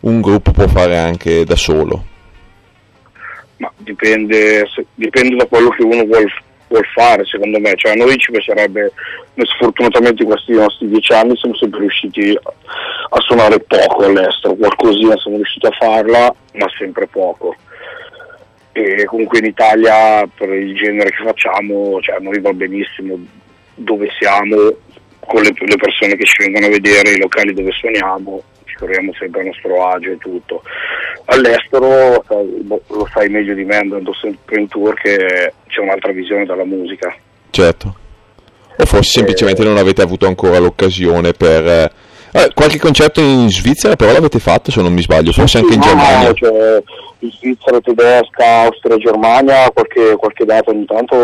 un 0.00 0.20
gruppo 0.20 0.50
può 0.50 0.66
fare 0.66 0.98
anche 0.98 1.44
da 1.44 1.56
solo? 1.56 2.04
Ma 3.58 3.72
dipende, 3.76 4.68
dipende 4.94 5.36
da 5.36 5.46
quello 5.46 5.70
che 5.70 5.82
uno 5.82 6.04
vuol, 6.04 6.26
vuol 6.68 6.86
fare, 6.94 7.24
secondo 7.24 7.58
me. 7.58 7.74
Cioè, 7.74 7.92
a 7.92 7.94
noi 7.94 8.16
ci 8.16 8.30
piacerebbe, 8.30 8.92
noi 9.34 9.46
sfortunatamente 9.46 10.24
questi 10.24 10.52
nostri 10.52 10.88
dieci 10.88 11.12
anni 11.12 11.36
siamo 11.36 11.54
sempre 11.56 11.80
riusciti 11.80 12.38
a 12.40 13.20
suonare 13.20 13.58
poco 13.60 14.04
all'estero, 14.04 14.54
qualcosina 14.54 15.16
siamo 15.16 15.36
riusciti 15.36 15.66
a 15.66 15.76
farla, 15.78 16.34
ma 16.52 16.66
sempre 16.78 17.06
poco. 17.06 17.54
E 18.72 19.04
comunque 19.06 19.38
in 19.38 19.46
Italia 19.46 20.26
per 20.36 20.50
il 20.50 20.74
genere 20.76 21.10
che 21.10 21.24
facciamo, 21.24 22.00
cioè, 22.00 22.16
a 22.16 22.20
noi 22.20 22.40
va 22.40 22.52
benissimo 22.52 23.18
dove 23.74 24.08
siamo, 24.18 24.56
con 25.20 25.42
le, 25.42 25.52
le 25.54 25.76
persone 25.76 26.16
che 26.16 26.24
ci 26.24 26.42
vengono 26.42 26.66
a 26.66 26.70
vedere, 26.70 27.10
i 27.10 27.18
locali 27.18 27.52
dove 27.52 27.70
suoniamo, 27.72 28.42
ci 28.64 28.76
troviamo 28.76 29.12
sempre 29.14 29.40
a 29.40 29.44
nostro 29.44 29.88
agio 29.88 30.12
e 30.12 30.18
tutto. 30.18 30.62
All'estero 31.30 32.24
sai, 32.26 32.44
boh, 32.62 32.80
lo 32.88 33.06
sai 33.12 33.28
meglio 33.28 33.52
di 33.54 33.64
me 33.64 33.76
andando 33.76 34.14
sempre 34.14 34.60
in 34.60 34.68
tour 34.68 34.94
che 34.94 35.52
c'è 35.66 35.80
un'altra 35.80 36.12
visione 36.12 36.46
della 36.46 36.64
musica. 36.64 37.14
Certo. 37.50 37.94
O 38.78 38.84
forse 38.86 39.10
semplicemente 39.10 39.62
non 39.62 39.76
avete 39.76 40.00
avuto 40.00 40.26
ancora 40.26 40.58
l'occasione 40.58 41.32
per... 41.32 41.66
eh, 41.66 41.90
eh, 42.32 42.50
qualche 42.54 42.78
concerto 42.78 43.20
in 43.20 43.50
Svizzera 43.50 43.96
però 43.96 44.12
l'avete 44.12 44.38
fatto 44.38 44.70
se 44.70 44.80
non 44.80 44.92
mi 44.92 45.02
sbaglio, 45.02 45.32
forse 45.32 45.58
anche 45.58 45.74
in 45.74 45.80
No, 45.80 45.86
Germania. 45.86 46.28
no, 46.28 46.34
cioè, 46.34 46.82
in 47.20 47.30
Svizzera, 47.32 47.80
tedesca, 47.80 48.46
Austria, 48.62 48.96
Germania, 48.96 49.70
qualche, 49.70 50.14
qualche 50.16 50.44
data 50.44 50.70
ogni 50.70 50.84
tanto 50.86 51.16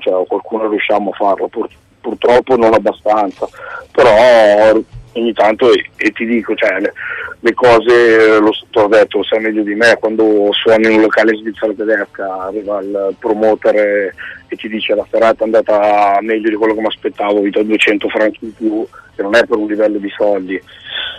cioè, 0.00 0.26
qualcuno 0.26 0.68
riusciamo 0.68 1.10
a 1.10 1.16
farlo, 1.16 1.48
Pur- 1.48 1.68
purtroppo 2.00 2.56
non 2.56 2.72
abbastanza, 2.72 3.46
però 3.90 4.80
ogni 5.12 5.32
tanto, 5.32 5.72
e, 5.72 5.90
e 5.96 6.10
ti 6.12 6.24
dico, 6.26 6.54
cioè, 6.54 6.80
le, 6.80 6.92
le 7.40 7.54
cose, 7.54 8.38
lo 8.38 8.52
s- 8.52 8.64
t'ho 8.70 8.86
detto, 8.86 9.18
lo 9.18 9.24
sai 9.24 9.40
meglio 9.40 9.62
di 9.62 9.74
me, 9.74 9.96
quando 9.98 10.48
suoni 10.52 10.86
in 10.86 10.94
un 10.94 11.00
locale 11.02 11.32
in 11.32 11.38
Svizzera 11.40 11.72
tedesca, 11.72 12.42
arriva 12.44 12.80
il 12.80 13.14
promoter 13.18 13.74
e, 13.76 14.14
e 14.48 14.56
ti 14.56 14.68
dice 14.68 14.94
la 14.94 15.06
serata 15.10 15.42
è 15.42 15.44
andata 15.44 16.18
meglio 16.22 16.48
di 16.50 16.56
quello 16.56 16.74
che 16.74 16.80
mi 16.80 16.86
aspettavo, 16.86 17.40
vi 17.40 17.50
do 17.50 17.62
200 17.62 18.08
franchi 18.08 18.44
in 18.44 18.54
più, 18.54 18.86
che 19.14 19.22
non 19.22 19.34
è 19.34 19.44
per 19.46 19.56
un 19.56 19.68
livello 19.68 19.98
di 19.98 20.12
soldi, 20.16 20.60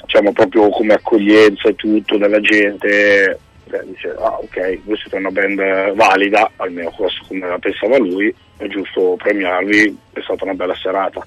cioè, 0.06 0.22
ma 0.22 0.32
proprio 0.32 0.70
come 0.70 0.94
accoglienza 0.94 1.70
e 1.70 1.76
tutto 1.76 2.18
della 2.18 2.39
gente, 2.42 3.39
eh, 3.74 3.84
dice 3.86 4.09
ah 4.17 4.38
ok, 4.39 4.80
voi 4.84 4.97
siete 4.97 5.17
una 5.17 5.30
band 5.30 5.93
valida, 5.93 6.51
almeno 6.57 6.89
questo 6.91 7.24
come 7.28 7.47
la 7.47 7.59
pensava 7.59 7.97
lui, 7.97 8.34
è 8.57 8.67
giusto 8.67 9.15
premiarvi, 9.17 9.97
è 10.13 10.19
stata 10.22 10.43
una 10.43 10.53
bella 10.53 10.76
serata. 10.76 11.26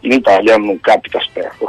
In 0.00 0.12
Italia 0.12 0.56
non 0.56 0.80
capita 0.80 1.20
spesso. 1.20 1.68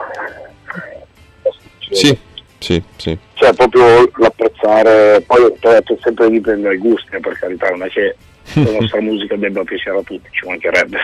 Sì, 1.92 2.18
sì, 2.58 2.82
sì. 2.96 3.18
Cioè 3.34 3.54
proprio 3.54 4.10
l'apprezzare, 4.18 5.22
poi 5.22 5.54
detto, 5.60 5.98
sempre 6.02 6.30
dipende 6.30 6.70
dai 6.70 6.78
gusti, 6.78 7.16
eh, 7.16 7.20
per 7.20 7.38
carità, 7.38 7.70
non 7.70 7.84
è 7.84 7.90
che 7.90 8.16
la 8.54 8.72
nostra 8.80 9.02
musica 9.02 9.36
debba 9.36 9.64
piacere 9.64 9.98
a 9.98 10.04
tutti, 10.04 10.30
ci 10.32 10.48
mancherebbe. 10.48 10.98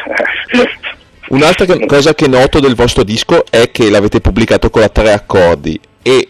Un'altra 1.29 1.65
cosa 1.85 2.15
che 2.15 2.27
noto 2.27 2.59
del 2.59 2.75
vostro 2.75 3.03
disco 3.03 3.43
è 3.49 3.69
che 3.69 3.89
l'avete 3.89 4.19
pubblicato 4.19 4.69
con 4.69 4.81
la 4.81 4.89
tre 4.89 5.11
accordi 5.11 5.79
e 6.01 6.27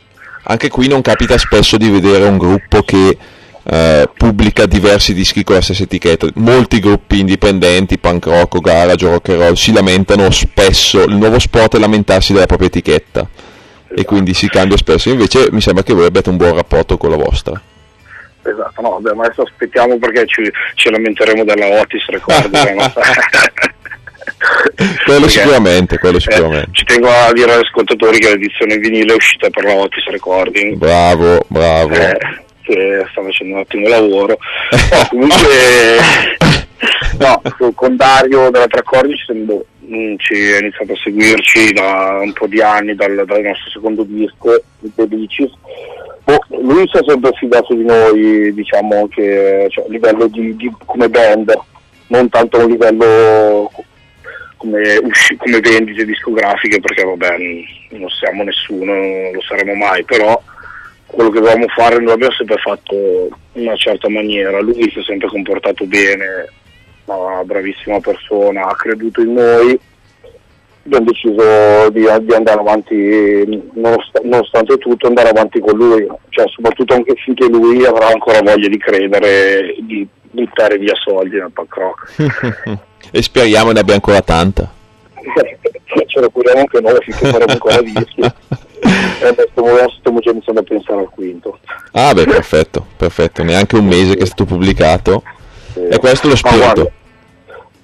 anche 0.50 0.70
qui 0.70 0.88
non 0.88 1.02
capita 1.02 1.38
spesso 1.38 1.78
di 1.78 1.90
vedere 1.90 2.26
un 2.26 2.38
gruppo 2.38 2.82
che 2.82 3.18
eh, 3.62 4.10
pubblica 4.18 4.66
diversi 4.66 5.14
dischi 5.14 5.44
con 5.44 5.56
la 5.56 5.62
stessa 5.62 5.84
etichetta. 5.84 6.28
Molti 6.36 6.80
gruppi 6.80 7.20
indipendenti, 7.20 8.00
punk 8.00 8.26
rock 8.26 8.56
o 8.56 8.60
garage 8.60 9.06
o 9.06 9.12
rock 9.12 9.30
and 9.30 9.42
roll, 9.42 9.54
si 9.54 9.72
lamentano 9.72 10.32
spesso, 10.32 11.04
il 11.04 11.16
nuovo 11.16 11.38
sport 11.38 11.76
è 11.76 11.80
lamentarsi 11.80 12.34
della 12.34 12.48
propria 12.48 12.68
etichetta 12.68 13.28
e 13.88 14.06
quindi 14.06 14.34
si 14.34 14.50
cambia 14.50 14.76
spesso. 14.76 15.10
Invece 15.10 15.50
mi 15.52 15.62
sembra 15.62 15.84
che 15.84 15.94
voi 15.94 16.06
abbiate 16.06 16.30
un 16.30 16.38
buon 16.38 16.56
rapporto 16.56 16.98
con 16.98 17.12
la 17.12 17.18
vostra. 17.18 17.62
Esatto, 18.42 18.82
no, 18.82 19.00
vabbè, 19.00 19.14
ma 19.14 19.26
adesso 19.26 19.44
aspettiamo 19.44 20.00
perché 20.00 20.26
ci, 20.26 20.52
ci 20.74 20.90
lamenteremo 20.90 21.44
della 21.44 21.80
Otis 21.80 22.06
Record. 22.08 22.48
della 22.48 22.74
nostra- 22.74 23.04
Quello 25.06 25.22
Perché, 25.26 25.40
sicuramente, 25.40 25.98
quello 25.98 26.18
eh, 26.18 26.22
sicuramente. 26.22 26.70
ci 26.72 26.84
tengo 26.86 27.10
a 27.10 27.32
dire 27.34 27.52
agli 27.54 27.64
ascoltatori 27.64 28.20
che 28.20 28.30
l'edizione 28.30 28.78
vinile 28.78 29.14
è 29.14 29.16
uscita 29.16 29.50
per 29.50 29.64
la 29.66 29.74
Otis 29.76 30.06
Recording. 30.06 30.76
Bravo, 30.76 31.46
bravo. 31.48 31.94
eh, 31.96 32.18
che 32.62 33.06
sta 33.12 33.22
facendo 33.24 33.56
un 33.56 33.60
ottimo 33.62 33.88
lavoro. 33.88 34.38
No, 34.92 35.08
comunque, 35.10 35.98
no, 37.20 37.42
con- 37.76 37.96
Dario 37.96 38.50
della 38.52 38.68
Tracordi 38.68 39.16
ci, 39.18 39.26
siamo- 39.26 39.64
mm, 39.86 40.16
ci 40.18 40.34
ha 40.54 40.60
iniziato 40.60 40.94
a 40.94 41.00
seguirci 41.04 41.74
da 41.74 42.20
un 42.22 42.32
po' 42.34 42.48
di 42.48 42.62
anni, 42.62 42.96
dal, 42.96 43.24
dal 43.26 43.42
nostro 43.42 43.70
secondo 43.72 44.04
disco, 44.04 44.54
il 44.82 44.92
Belicis. 44.96 45.52
Boh, 46.24 46.40
lui 46.62 46.88
si 46.88 46.98
è 46.98 47.02
sempre 47.08 47.32
fidato 47.40 47.74
di 47.74 47.84
noi, 47.84 48.54
diciamo 48.54 49.08
che 49.08 49.66
cioè, 49.70 49.86
a 49.86 49.90
livello 49.90 50.28
di, 50.28 50.56
di- 50.56 50.72
come 50.86 51.10
band, 51.10 51.58
non 52.08 52.30
tanto 52.30 52.58
a 52.58 52.64
un 52.64 52.70
livello 52.70 53.72
come, 54.60 54.98
usci- 54.98 55.38
come 55.38 55.62
vendite 55.62 56.06
discografiche, 56.06 56.82
perché 56.82 57.04
vabbè, 57.04 57.38
non 57.92 58.10
siamo 58.10 58.44
nessuno, 58.44 58.94
non 58.94 59.32
lo 59.32 59.42
saremo 59.42 59.74
mai, 59.74 60.04
però 60.04 60.42
quello 61.06 61.30
che 61.30 61.40
dovevamo 61.40 61.68
fare 61.70 61.98
noi 61.98 62.14
abbiamo 62.14 62.34
sempre 62.34 62.58
fatto 62.58 62.94
in 63.54 63.62
una 63.66 63.76
certa 63.76 64.10
maniera, 64.10 64.60
lui 64.60 64.92
si 64.92 65.00
è 65.00 65.04
sempre 65.04 65.30
comportato 65.30 65.86
bene, 65.86 66.50
una 67.06 67.44
bravissima 67.44 68.00
persona, 68.02 68.68
ha 68.68 68.76
creduto 68.76 69.22
in 69.22 69.34
noi, 69.34 69.80
abbiamo 70.86 71.06
deciso 71.06 71.90
di, 71.90 72.26
di 72.26 72.34
andare 72.34 72.60
avanti, 72.60 73.70
nonost- 73.74 74.22
nonostante 74.24 74.78
tutto, 74.78 75.08
andare 75.08 75.30
avanti 75.30 75.60
con 75.60 75.78
lui, 75.78 76.08
cioè 76.30 76.48
soprattutto 76.48 76.94
anche 76.94 77.14
finché 77.16 77.48
lui 77.48 77.86
avrà 77.86 78.08
ancora 78.08 78.42
voglia 78.42 78.68
di 78.68 78.78
credere, 78.78 79.76
di 79.82 80.08
buttare 80.32 80.78
via 80.78 80.94
soldi 80.96 81.38
nel 81.38 81.52
punk 81.52 81.76
rock. 81.76 82.80
e 83.12 83.22
speriamo 83.22 83.72
ne 83.72 83.80
abbia 83.80 83.96
ancora 83.96 84.22
tanta. 84.22 84.72
Ce 86.06 86.20
lo 86.20 86.30
curiamo 86.30 86.60
anche 86.60 86.80
noi 86.80 86.98
finché 87.02 87.30
faremo 87.30 87.52
ancora 87.52 87.82
dischi. 87.82 88.22
E 88.22 89.28
adesso 89.28 89.50
stiamo, 90.00 90.20
già 90.20 90.32
iniziando 90.32 90.62
a 90.62 90.64
pensare 90.64 91.00
al 91.00 91.10
quinto. 91.10 91.60
Ah 91.92 92.14
beh, 92.14 92.26
perfetto, 92.26 92.86
perfetto, 92.96 93.44
neanche 93.44 93.76
un 93.76 93.86
mese 93.86 94.16
che 94.16 94.24
è 94.24 94.26
stato 94.26 94.46
pubblicato. 94.46 95.24
Eh, 95.74 95.96
E 95.96 96.00
questo 96.00 96.28
è 96.28 96.30
lo 96.30 96.36
spirito. 96.36 96.92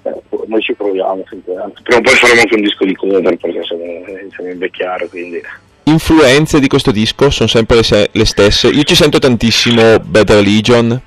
Eh, 0.06 0.38
noi 0.46 0.60
ci 0.60 0.74
proviamo, 0.74 1.24
finché- 1.26 1.52
prima 1.82 1.98
o 1.98 2.02
poi 2.02 2.14
faremo 2.14 2.40
anche 2.40 2.54
un 2.54 2.62
disco 2.62 2.84
di 2.84 2.94
cover 2.94 3.36
perché 3.36 3.62
siamo, 3.64 3.84
iniziamo 3.84 4.48
a 4.48 4.52
invecchiare, 4.52 5.08
quindi 5.08 5.42
Influenze 5.88 6.58
di 6.58 6.66
questo 6.66 6.90
disco 6.90 7.30
sono 7.30 7.48
sempre 7.48 7.76
le, 7.76 7.82
se- 7.84 8.08
le 8.10 8.24
stesse. 8.24 8.66
Io 8.66 8.82
ci 8.82 8.96
sento 8.96 9.20
tantissimo 9.20 10.00
Bad 10.00 10.32
Religion. 10.32 11.00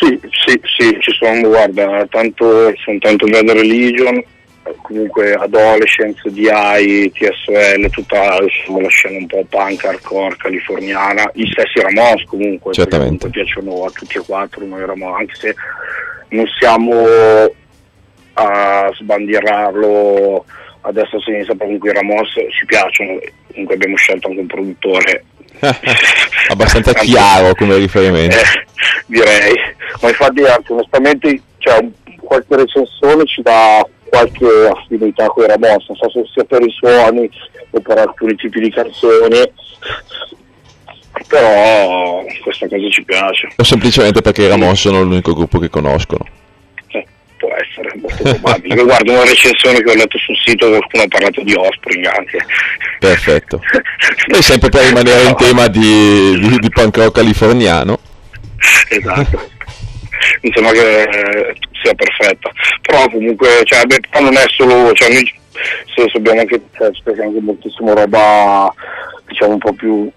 Sì, 0.00 0.20
sì, 0.28 0.60
sì, 0.76 0.96
ci 0.98 1.12
sono, 1.12 1.46
guarda, 1.46 2.04
tanto, 2.10 2.72
sono 2.76 2.98
tanto 2.98 3.26
Bad 3.26 3.48
Religion, 3.48 4.20
comunque 4.82 5.34
Adolescence, 5.34 6.20
DI, 6.32 7.12
TSL, 7.12 7.88
tutta 7.90 8.38
insomma, 8.42 8.82
la 8.82 8.88
scena 8.88 9.18
un 9.18 9.26
po' 9.26 9.46
punk, 9.48 9.84
hardcore, 9.84 10.36
californiana, 10.36 11.30
gli 11.32 11.46
stessi 11.46 11.80
Ramos 11.80 12.24
comunque, 12.24 12.72
Certamente. 12.72 13.28
comunque 13.28 13.30
piacciono 13.30 13.84
a 13.84 13.90
tutti 13.90 14.16
e 14.16 14.22
quattro 14.26 14.66
noi 14.66 14.84
Ramos, 14.84 15.16
anche 15.16 15.34
se 15.36 15.54
non 16.28 16.46
siamo 16.58 17.06
a 18.34 18.90
sbandierarlo 18.94 20.44
a 20.82 20.92
destra 20.92 21.18
e 21.18 21.20
a 21.20 21.24
sinistra, 21.24 21.54
però 21.54 21.64
comunque 21.64 21.90
i 21.90 21.94
Ramos 21.94 22.28
ci 22.50 22.66
piacciono, 22.66 23.18
comunque 23.50 23.74
abbiamo 23.74 23.96
scelto 23.96 24.28
anche 24.28 24.40
un 24.40 24.46
produttore. 24.46 25.24
Abbastanza 26.48 26.92
chiaro 26.92 27.54
come 27.54 27.76
riferimento. 27.76 28.36
eh, 28.36 28.66
direi, 29.06 29.54
ma 30.00 30.08
infatti 30.08 30.42
anche 30.42 30.72
onestamente 30.72 31.42
cioè, 31.58 31.84
qualche 32.20 32.56
recensione 32.56 33.24
ci 33.24 33.42
dà 33.42 33.86
qualche 34.08 34.46
affinità 34.70 35.26
con 35.26 35.44
i 35.44 35.48
Ramos, 35.48 35.88
non 35.88 35.96
so 35.96 36.10
se 36.10 36.24
sia 36.32 36.44
per 36.44 36.62
i 36.62 36.70
suoni 36.70 37.28
o 37.70 37.80
per 37.80 37.98
alcuni 37.98 38.34
tipi 38.36 38.60
di 38.60 38.70
canzoni, 38.70 39.52
però 41.28 42.24
questa 42.42 42.68
cosa 42.68 42.88
ci 42.90 43.02
piace. 43.04 43.48
O 43.56 43.64
semplicemente 43.64 44.20
perché 44.20 44.42
i 44.42 44.48
Ramon 44.48 44.76
sono 44.76 45.02
l'unico 45.02 45.34
gruppo 45.34 45.58
che 45.58 45.70
conoscono. 45.70 46.24
Eh, 46.88 47.06
può 47.38 47.48
essere, 47.54 47.92
molto 47.96 48.22
probabile. 48.22 48.74
Io 48.74 48.84
guardo 48.84 49.12
una 49.12 49.24
recensione 49.24 49.82
che 49.82 49.90
ho 49.90 49.94
letto 49.94 50.18
sul 50.18 50.36
sito, 50.44 50.68
qualcuno 50.68 51.02
ha 51.02 51.08
parlato 51.08 51.42
di 51.42 51.54
Offspring 51.54 52.04
anche. 52.06 52.38
Perfetto. 52.98 53.60
E 54.28 54.42
sempre 54.42 54.68
per 54.68 54.84
rimanere 54.84 55.28
in 55.28 55.36
tema 55.36 55.66
di, 55.68 56.38
di, 56.38 56.58
di 56.58 56.70
punk 56.70 56.96
rock 56.96 57.12
californiano. 57.12 57.98
esatto. 58.88 59.50
Mi 60.42 60.50
sembra 60.52 60.72
che 60.72 61.02
eh, 61.02 61.56
sia 61.82 61.94
perfetta. 61.94 62.50
Però 62.82 63.08
comunque, 63.08 63.60
cioè, 63.64 63.84
beh, 63.84 64.20
non 64.20 64.36
è 64.36 64.44
solo, 64.48 64.92
cioè, 64.92 65.10
noi 65.10 65.34
se 65.94 66.10
abbiamo 66.14 66.40
anche, 66.40 66.60
cioè, 66.76 66.90
anche 67.22 67.40
moltissimo 67.40 67.94
roba, 67.94 68.72
diciamo 69.26 69.52
un 69.52 69.58
po' 69.58 69.72
più 69.72 70.10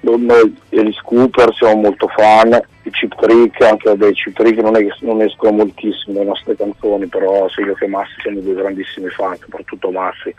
noi 0.00 0.56
e 0.70 0.84
gli 0.84 0.92
Scooper 0.92 1.52
siamo 1.54 1.82
molto 1.82 2.08
fan, 2.08 2.60
i 2.82 2.90
Chip 2.90 3.14
Trick, 3.20 3.60
anche 3.62 3.96
dei 3.96 4.12
Chip 4.12 4.34
Trick 4.34 4.58
non, 4.60 4.76
è 4.76 4.86
non 5.00 5.20
escono 5.22 5.52
moltissimo 5.58 6.20
le 6.20 6.26
nostre 6.26 6.56
canzoni, 6.56 7.06
però 7.06 7.48
sia 7.48 7.66
io 7.66 7.74
che 7.74 7.86
Massi 7.86 8.14
siamo 8.22 8.40
due 8.40 8.54
grandissimi 8.54 9.08
fan, 9.10 9.36
soprattutto 9.38 9.90
Massi. 9.90 10.34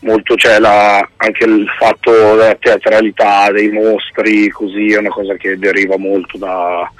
Molto 0.00 0.34
c'è 0.34 0.58
la- 0.58 1.08
anche 1.16 1.44
il 1.44 1.68
fatto 1.78 2.10
della 2.10 2.56
teatralità, 2.56 3.52
dei 3.52 3.70
mostri, 3.70 4.48
così 4.48 4.92
è 4.92 4.98
una 4.98 5.10
cosa 5.10 5.34
che 5.34 5.56
deriva 5.58 5.96
molto 5.96 6.38
da- 6.38 6.90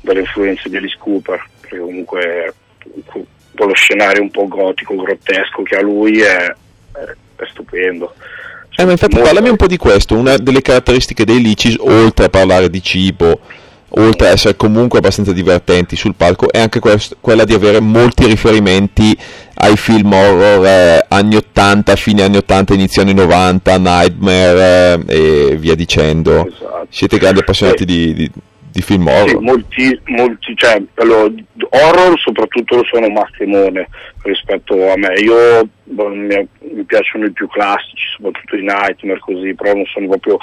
dalle 0.00 0.20
influenze 0.20 0.70
degli 0.70 0.88
Scooper, 0.88 1.44
perché 1.60 1.78
comunque 1.78 2.54
un 2.94 3.02
po' 3.54 3.64
lo 3.66 3.74
scenario 3.74 4.22
un 4.22 4.30
po' 4.30 4.48
gotico, 4.48 4.94
grottesco 4.96 5.62
che 5.62 5.76
ha 5.76 5.82
lui 5.82 6.20
è, 6.20 6.36
è- 6.92 7.14
è 7.36 7.46
stupendo. 7.50 8.14
Eh, 8.80 8.84
ma 8.84 8.92
infatti 8.92 9.14
Molto- 9.16 9.28
parlami 9.30 9.48
un 9.50 9.56
po' 9.56 9.66
di 9.66 9.76
questo, 9.76 10.14
una 10.14 10.36
delle 10.36 10.62
caratteristiche 10.62 11.24
dei 11.24 11.42
Licis, 11.42 11.74
oltre 11.80 12.26
a 12.26 12.28
parlare 12.28 12.70
di 12.70 12.80
cibo, 12.80 13.40
oltre 13.90 14.28
a 14.28 14.30
essere 14.30 14.54
comunque 14.54 14.98
abbastanza 15.00 15.32
divertenti 15.32 15.96
sul 15.96 16.14
palco, 16.14 16.48
è 16.52 16.60
anche 16.60 16.78
quest- 16.78 17.16
quella 17.20 17.44
di 17.44 17.54
avere 17.54 17.80
molti 17.80 18.26
riferimenti 18.26 19.16
ai 19.54 19.76
film 19.76 20.12
horror 20.12 20.64
eh, 20.64 21.04
anni 21.08 21.34
80, 21.34 21.96
fine 21.96 22.22
anni 22.22 22.36
80, 22.36 22.74
inizio 22.74 23.02
anni 23.02 23.14
90, 23.14 23.78
Nightmare 23.78 25.02
eh, 25.06 25.50
e 25.50 25.56
via 25.56 25.74
dicendo. 25.74 26.46
Esatto. 26.46 26.86
Siete 26.88 27.18
grandi 27.18 27.40
appassionati 27.40 27.78
Sì. 27.78 27.84
di, 27.84 28.14
di- 28.14 28.30
di 28.70 28.82
film 28.82 29.08
Sì, 29.08 29.14
horror? 29.14 29.40
molti, 29.40 30.00
molti, 30.04 30.56
cioè, 30.56 30.82
allora, 30.94 31.32
horror 31.70 32.18
soprattutto 32.18 32.76
lo 32.76 32.84
sono 32.84 33.08
Massimone 33.08 33.88
rispetto 34.22 34.90
a 34.90 34.96
me. 34.96 35.12
Io 35.20 35.68
boh, 35.84 36.08
mi, 36.08 36.48
mi 36.72 36.84
piacciono 36.84 37.26
i 37.26 37.32
più 37.32 37.48
classici, 37.48 38.06
soprattutto 38.16 38.56
i 38.56 38.62
Nightmare 38.62 39.20
così, 39.20 39.54
però 39.54 39.74
non 39.74 39.84
sono 39.86 40.08
proprio 40.08 40.38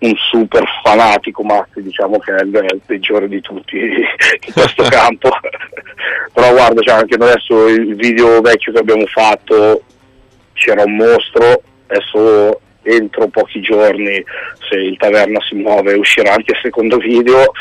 un 0.00 0.14
super 0.30 0.64
fanatico 0.82 1.42
Massi, 1.42 1.82
diciamo 1.82 2.18
che 2.18 2.34
è 2.34 2.42
il, 2.42 2.52
è 2.52 2.74
il 2.74 2.82
peggiore 2.84 3.28
di 3.28 3.40
tutti 3.40 3.76
in 3.78 4.52
questo 4.52 4.82
campo. 4.84 5.30
però 6.32 6.50
guarda, 6.52 6.80
cioè, 6.82 6.94
anche 6.96 7.14
adesso 7.14 7.68
il 7.68 7.94
video 7.96 8.40
vecchio 8.40 8.72
che 8.72 8.78
abbiamo 8.78 9.06
fatto 9.06 9.82
c'era 10.54 10.84
un 10.84 10.94
mostro, 10.96 11.62
adesso 11.86 12.60
entro 12.82 13.28
pochi 13.28 13.60
giorni 13.60 14.22
se 14.68 14.76
il 14.76 14.96
taverna 14.96 15.40
si 15.48 15.54
muove 15.54 15.94
uscirà 15.94 16.32
anche 16.32 16.52
il 16.52 16.58
secondo 16.62 16.96
video 16.98 17.52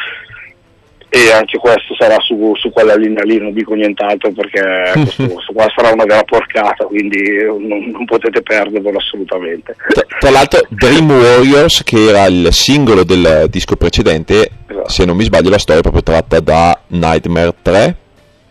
e 1.14 1.30
anche 1.30 1.58
questo 1.58 1.94
sarà 2.00 2.18
su, 2.22 2.54
su 2.56 2.72
quella 2.72 2.96
linea 2.96 3.24
lì, 3.24 3.38
non 3.38 3.52
dico 3.52 3.74
nient'altro 3.74 4.32
perché 4.32 4.92
questo, 5.04 5.28
questo 5.28 5.52
qua 5.52 5.68
sarà 5.76 5.92
una 5.92 6.06
vera 6.06 6.24
porcata, 6.24 6.86
quindi 6.86 7.44
non, 7.44 7.90
non 7.92 8.06
potete 8.06 8.42
perdervelo 8.42 8.98
assolutamente. 8.98 9.76
Tra, 9.90 10.04
tra 10.20 10.30
l'altro 10.30 10.66
Dream 10.70 11.12
Warriors, 11.12 11.84
che 11.84 12.08
era 12.08 12.28
il 12.28 12.48
singolo 12.54 13.04
del 13.04 13.48
disco 13.50 13.76
precedente, 13.76 14.50
Esatto. 14.68 14.88
se 14.88 15.04
non 15.04 15.18
mi 15.18 15.26
sbaglio 15.26 15.50
la 15.50 15.58
storia 15.58 15.82
è 15.82 15.84
proprio 15.84 16.04
tratta 16.04 16.40
da 16.40 16.80
Nightmare 16.88 17.56
3. 17.62 17.96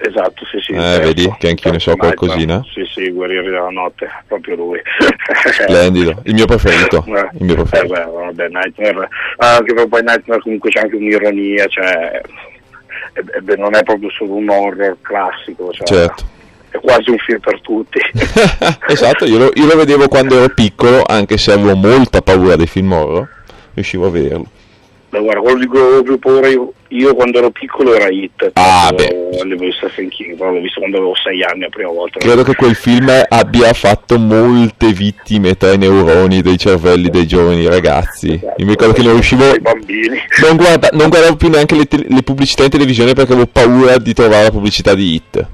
Esatto, 0.02 0.46
sì, 0.46 0.58
sì. 0.60 0.72
Eh, 0.72 0.80
certo. 0.80 1.06
vedi 1.06 1.34
che 1.38 1.48
anch'io 1.48 1.72
ne 1.72 1.78
so 1.78 1.94
qualcosina. 1.94 2.64
Sì, 2.72 2.82
sì, 2.90 3.10
Guerrieri 3.10 3.50
della 3.50 3.68
Notte, 3.68 4.08
proprio 4.26 4.56
lui. 4.56 4.80
Splendido, 5.52 6.22
il 6.24 6.34
mio 6.34 6.46
preferito. 6.46 7.04
Eh, 7.06 7.28
Il 7.38 7.44
mio 7.44 7.52
eh, 7.52 7.56
preferito. 7.56 7.92
beh, 7.94 8.04
vabbè, 8.04 8.48
Nightmare, 8.48 9.08
ah, 9.36 9.56
anche 9.56 9.74
per 9.74 9.88
poi 9.88 10.02
Nightmare 10.02 10.40
comunque 10.40 10.70
c'è 10.70 10.80
anche 10.80 10.96
un'ironia, 10.96 11.66
cioè, 11.66 12.20
e- 13.12 13.24
e 13.36 13.40
beh, 13.42 13.56
non 13.56 13.74
è 13.74 13.82
proprio 13.82 14.08
solo 14.10 14.34
un 14.36 14.48
horror 14.48 14.96
classico, 15.02 15.70
cioè, 15.72 15.86
Certo. 15.86 16.24
è 16.70 16.78
quasi 16.78 17.10
un 17.10 17.18
film 17.18 17.40
per 17.40 17.60
tutti. 17.60 17.98
esatto, 18.88 19.26
io 19.26 19.36
lo, 19.36 19.50
io 19.52 19.66
lo 19.66 19.76
vedevo 19.76 20.08
quando 20.08 20.38
ero 20.38 20.48
piccolo, 20.54 21.04
anche 21.06 21.36
se 21.36 21.52
avevo 21.52 21.74
molta 21.76 22.22
paura 22.22 22.56
dei 22.56 22.66
film 22.66 22.92
horror, 22.92 23.28
riuscivo 23.74 24.06
a 24.06 24.10
vederlo. 24.10 24.46
Beh, 25.10 25.18
guarda, 25.20 25.40
quello 25.40 25.58
di 25.58 25.66
cui 25.66 25.78
avevo 25.80 26.02
più 26.04 26.18
paura 26.20 26.46
io, 26.46 26.72
io 26.88 27.14
quando 27.16 27.38
ero 27.38 27.50
piccolo 27.50 27.94
era 27.94 28.08
Hit, 28.08 28.50
Ah, 28.54 28.92
beh. 28.94 29.28
di 29.56 29.72
Stephen 29.76 30.08
King, 30.08 30.36
però 30.36 30.52
l'ho 30.52 30.60
visto 30.60 30.78
quando 30.78 30.98
avevo 30.98 31.14
sei 31.16 31.42
anni 31.42 31.62
la 31.62 31.68
prima 31.68 31.90
volta. 31.90 32.20
Credo 32.20 32.44
che 32.44 32.54
quel 32.54 32.76
film 32.76 33.10
abbia 33.28 33.72
fatto 33.72 34.18
molte 34.20 34.92
vittime 34.92 35.56
tra 35.56 35.72
i 35.72 35.78
neuroni 35.78 36.42
dei 36.42 36.56
cervelli 36.56 37.10
dei 37.10 37.26
giovani 37.26 37.66
ragazzi. 37.66 38.28
Io 38.28 38.64
mi 38.64 38.70
ricordo 38.70 38.92
che 38.92 39.02
non 39.02 39.12
riuscivo... 39.14 39.44
Non, 39.46 40.56
guarda- 40.56 40.90
non 40.92 41.08
guardavo 41.08 41.34
più 41.36 41.48
neanche 41.48 41.74
le, 41.74 41.86
te- 41.86 42.06
le 42.08 42.22
pubblicità 42.22 42.62
in 42.62 42.70
televisione 42.70 43.12
perché 43.12 43.32
avevo 43.32 43.48
paura 43.50 43.98
di 43.98 44.14
trovare 44.14 44.44
la 44.44 44.50
pubblicità 44.50 44.94
di 44.94 45.14
Hit. 45.14 45.46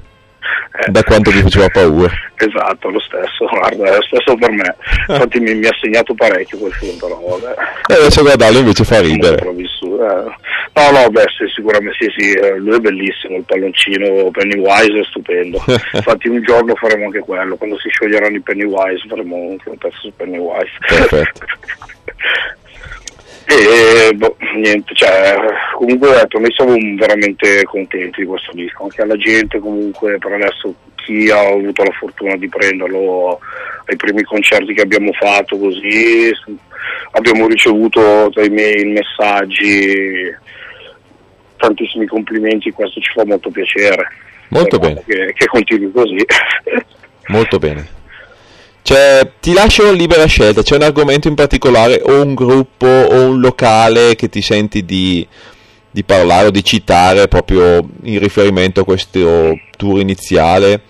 Eh, 0.85 0.91
Da 0.91 1.03
quanto 1.03 1.31
mi 1.31 1.41
faceva 1.41 1.69
paura. 1.69 2.11
Esatto, 2.35 2.89
lo 2.89 2.99
stesso, 2.99 3.45
guarda, 3.49 3.85
è 3.85 3.95
lo 3.95 4.03
stesso 4.03 4.35
per 4.35 4.51
me. 4.51 4.75
Infatti 5.07 5.39
mi, 5.39 5.55
mi 5.55 5.65
ha 5.65 5.75
segnato 5.81 6.13
parecchio 6.13 6.57
quel 6.59 6.73
film, 6.73 6.97
però 6.97 7.19
vabbè. 7.19 7.53
E 7.87 7.93
adesso 7.95 8.21
guardarlo 8.21 8.59
invece 8.59 8.83
fa 8.83 8.99
ridere. 9.01 9.37
eh. 9.41 10.35
No, 10.77 10.91
no, 10.91 11.09
beh, 11.09 11.25
sì, 11.35 11.45
sicuramente 11.55 11.97
sì, 11.99 12.13
sì, 12.15 12.31
eh, 12.33 12.57
lui 12.57 12.75
è 12.75 12.79
bellissimo, 12.79 13.37
il 13.37 13.43
palloncino 13.43 14.29
Pennywise 14.29 14.99
è 14.99 15.03
stupendo. 15.05 15.63
Infatti 15.93 16.27
un 16.27 16.41
giorno 16.43 16.75
faremo 16.75 17.05
anche 17.05 17.19
quello, 17.19 17.55
quando 17.55 17.79
si 17.79 17.89
scioglieranno 17.89 18.35
i 18.35 18.41
Pennywise 18.41 19.07
faremo 19.07 19.35
anche 19.51 19.69
un 19.69 19.77
pezzo 19.77 19.97
su 20.01 20.13
Pennywise. 20.15 20.71
Perfetto. 20.87 21.45
E 23.49 24.13
boh, 24.13 24.35
niente, 24.57 24.93
cioè, 24.93 25.35
comunque 25.77 26.09
ho 26.09 26.13
detto, 26.13 26.37
noi 26.37 26.51
siamo 26.51 26.75
veramente 26.97 27.63
contenti 27.63 28.21
di 28.21 28.27
questo 28.27 28.51
disco, 28.51 28.83
anche 28.83 29.01
alla 29.01 29.15
gente 29.15 29.59
comunque 29.59 30.17
per 30.17 30.33
adesso 30.33 30.75
chi 30.95 31.29
ha 31.29 31.39
avuto 31.39 31.83
la 31.83 31.91
fortuna 31.91 32.35
di 32.35 32.49
prenderlo 32.49 33.39
ai 33.85 33.95
primi 33.95 34.23
concerti 34.23 34.73
che 34.73 34.81
abbiamo 34.81 35.13
fatto 35.13 35.57
così, 35.57 36.29
abbiamo 37.11 37.47
ricevuto 37.47 38.29
dai 38.33 38.49
mail, 38.49 38.89
messaggi, 38.89 40.35
tantissimi 41.55 42.05
complimenti, 42.05 42.71
questo 42.71 42.99
ci 42.99 43.11
fa 43.13 43.25
molto 43.25 43.49
piacere. 43.49 44.07
Molto 44.49 44.77
bene. 44.77 45.03
Che, 45.05 45.33
che 45.33 45.45
continui 45.45 45.91
così. 45.91 46.25
Molto 47.27 47.57
bene. 47.59 47.87
Cioè, 48.87 49.33
ti 49.41 49.51
lascio 49.51 49.91
libera 49.91 50.25
scelta, 50.27 50.63
c'è 50.63 50.77
un 50.77 50.83
argomento 50.83 51.27
in 51.27 51.35
particolare 51.35 52.01
o 52.05 52.21
un 52.21 52.33
gruppo 52.33 52.87
o 52.87 53.25
un 53.25 53.41
locale 53.41 54.15
che 54.15 54.29
ti 54.29 54.41
senti 54.41 54.85
di, 54.85 55.27
di 55.91 56.05
parlare 56.05 56.47
o 56.47 56.51
di 56.51 56.63
citare 56.63 57.27
proprio 57.27 57.85
in 58.03 58.17
riferimento 58.17 58.79
a 58.79 58.85
questo 58.85 59.59
tour 59.75 59.99
iniziale 59.99 60.83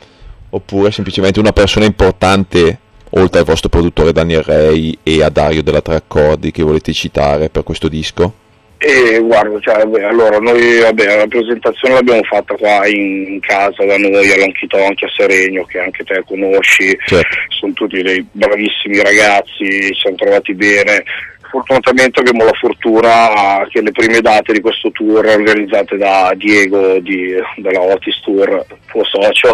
oppure 0.52 0.92
semplicemente 0.92 1.40
una 1.40 1.54
persona 1.54 1.86
importante 1.86 2.78
oltre 3.10 3.40
al 3.40 3.46
vostro 3.48 3.70
produttore 3.70 4.12
Daniel 4.12 4.44
Rey 4.44 4.96
e 5.02 5.24
a 5.24 5.30
Dario 5.30 5.64
della 5.64 5.82
Tre 5.82 5.96
Accordi 5.96 6.52
che 6.52 6.62
volete 6.62 6.94
citare 6.94 7.50
per 7.50 7.64
questo 7.64 7.88
disco? 7.88 8.32
E 8.80 9.20
guarda, 9.20 9.60
cioè, 9.60 9.78
vabbè, 9.78 10.04
allora 10.04 10.38
noi 10.38 10.80
vabbè, 10.80 11.18
la 11.18 11.28
presentazione 11.28 11.96
l'abbiamo 11.96 12.22
fatta 12.24 12.54
qua 12.56 12.86
in, 12.86 13.26
in 13.28 13.40
casa 13.40 13.84
da 13.86 13.98
noi 13.98 14.32
a 14.32 14.38
Lonchitonchi 14.38 15.06
a 15.06 15.10
Seregno, 15.16 15.64
che 15.66 15.80
anche 15.80 16.04
te 16.04 16.24
conosci, 16.28 16.96
Certo. 17.06 17.36
sono 17.50 17.74
tutti 17.74 18.02
dei 18.04 18.24
bravissimi 18.32 19.02
ragazzi, 19.02 19.66
ci 19.66 19.96
siamo 20.00 20.16
trovati 20.18 20.54
bene. 20.54 21.04
Fortunatamente 21.50 22.20
abbiamo 22.20 22.44
la 22.44 22.54
fortuna 22.54 23.66
che 23.70 23.82
le 23.82 23.92
prime 23.92 24.20
date 24.22 24.54
di 24.54 24.60
questo 24.60 24.92
tour 24.92 25.26
organizzate 25.26 25.98
da 25.98 26.34
Diego 26.36 27.00
di- 27.00 27.34
della 27.56 27.82
Otis 27.82 28.20
Tour, 28.22 28.64
tuo 28.92 29.04
socio, 29.06 29.54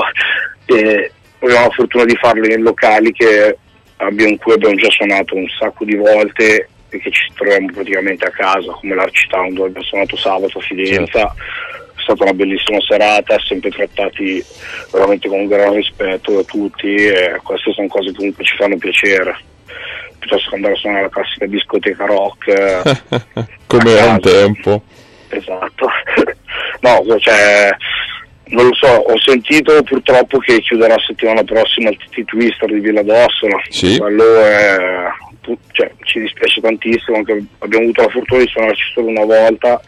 e 0.66 1.12
abbiamo 1.40 1.66
la 1.66 1.70
fortuna 1.70 2.04
di 2.04 2.16
farle 2.16 2.56
in 2.56 2.62
locali 2.62 3.12
che 3.14 3.56
abbiamo, 3.98 4.32
in 4.32 4.38
cui 4.38 4.54
abbiamo 4.54 4.76
già 4.76 4.90
suonato 4.90 5.36
un 5.36 5.46
sacco 5.60 5.86
di 5.86 5.96
volte 5.96 6.68
che 7.00 7.12
ci 7.12 7.32
troviamo 7.36 7.68
praticamente 7.74 8.26
a 8.26 8.32
casa, 8.32 8.72
come 8.72 8.96
l'Architown 8.96 9.54
dove 9.54 9.68
abbiamo 9.68 9.86
suonato 9.86 10.18
sabato 10.18 10.58
a 10.58 10.62
Fidenza. 10.62 11.34
È 11.96 12.02
stata 12.02 12.24
una 12.24 12.34
bellissima 12.34 12.82
serata, 12.82 13.40
sempre 13.40 13.70
trattati 13.70 14.44
veramente 14.92 15.28
con 15.30 15.40
un 15.40 15.48
gran 15.48 15.74
rispetto 15.74 16.34
da 16.34 16.44
tutti 16.44 16.96
e 16.96 17.40
queste 17.44 17.72
sono 17.72 17.88
cose 17.88 18.10
che 18.10 18.16
comunque 18.18 18.44
ci 18.44 18.56
fanno 18.58 18.78
piacere. 18.78 19.38
Piuttosto 20.20 20.50
che 20.50 20.56
andare 20.56 20.74
a 20.74 20.78
suonare 20.78 21.02
la 21.04 21.10
classica 21.10 21.46
discoteca 21.46 22.06
rock. 22.06 22.48
eh, 22.48 23.46
Come 23.68 24.00
a 24.00 24.06
un 24.08 24.20
tempo. 24.20 24.82
Esatto. 25.30 25.88
No, 26.82 27.02
cioè, 27.20 27.70
non 28.48 28.68
lo 28.68 28.74
so, 28.76 28.88
ho 28.88 29.18
sentito 29.20 29.82
purtroppo 29.84 30.38
che 30.40 30.60
chiuderà 30.60 30.96
settimana 31.00 31.44
prossima 31.44 31.90
il 31.90 31.98
TT 31.98 32.26
Twister 32.26 32.72
di 32.72 32.80
Villa 32.80 33.02
d'Ossola. 33.02 33.60
Sì. 33.70 33.98
Quello 33.98 34.42
è, 34.44 34.78
cioè, 35.72 35.92
ci 36.04 36.20
dispiace 36.20 36.62
tantissimo, 36.62 37.18
anche 37.18 37.46
abbiamo 37.60 37.84
avuto 37.86 38.02
la 38.02 38.10
fortuna 38.10 38.42
di 38.42 38.48
suonarci 38.48 38.92
solo 38.94 39.08
una 39.08 39.26
volta. 39.26 39.82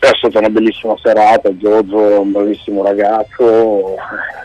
È 0.00 0.10
stata 0.16 0.38
una 0.38 0.50
bellissima 0.50 0.94
serata, 1.02 1.56
Giorgio 1.56 2.08
è 2.08 2.18
un 2.18 2.30
bravissimo 2.30 2.84
ragazzo, 2.84 3.96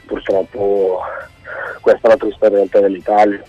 purtroppo 0.08 1.00
questa 1.82 2.08
è 2.08 2.12
la 2.12 2.18
triste 2.18 2.50
realtà 2.50 2.80
dell'Italia. 2.80 3.44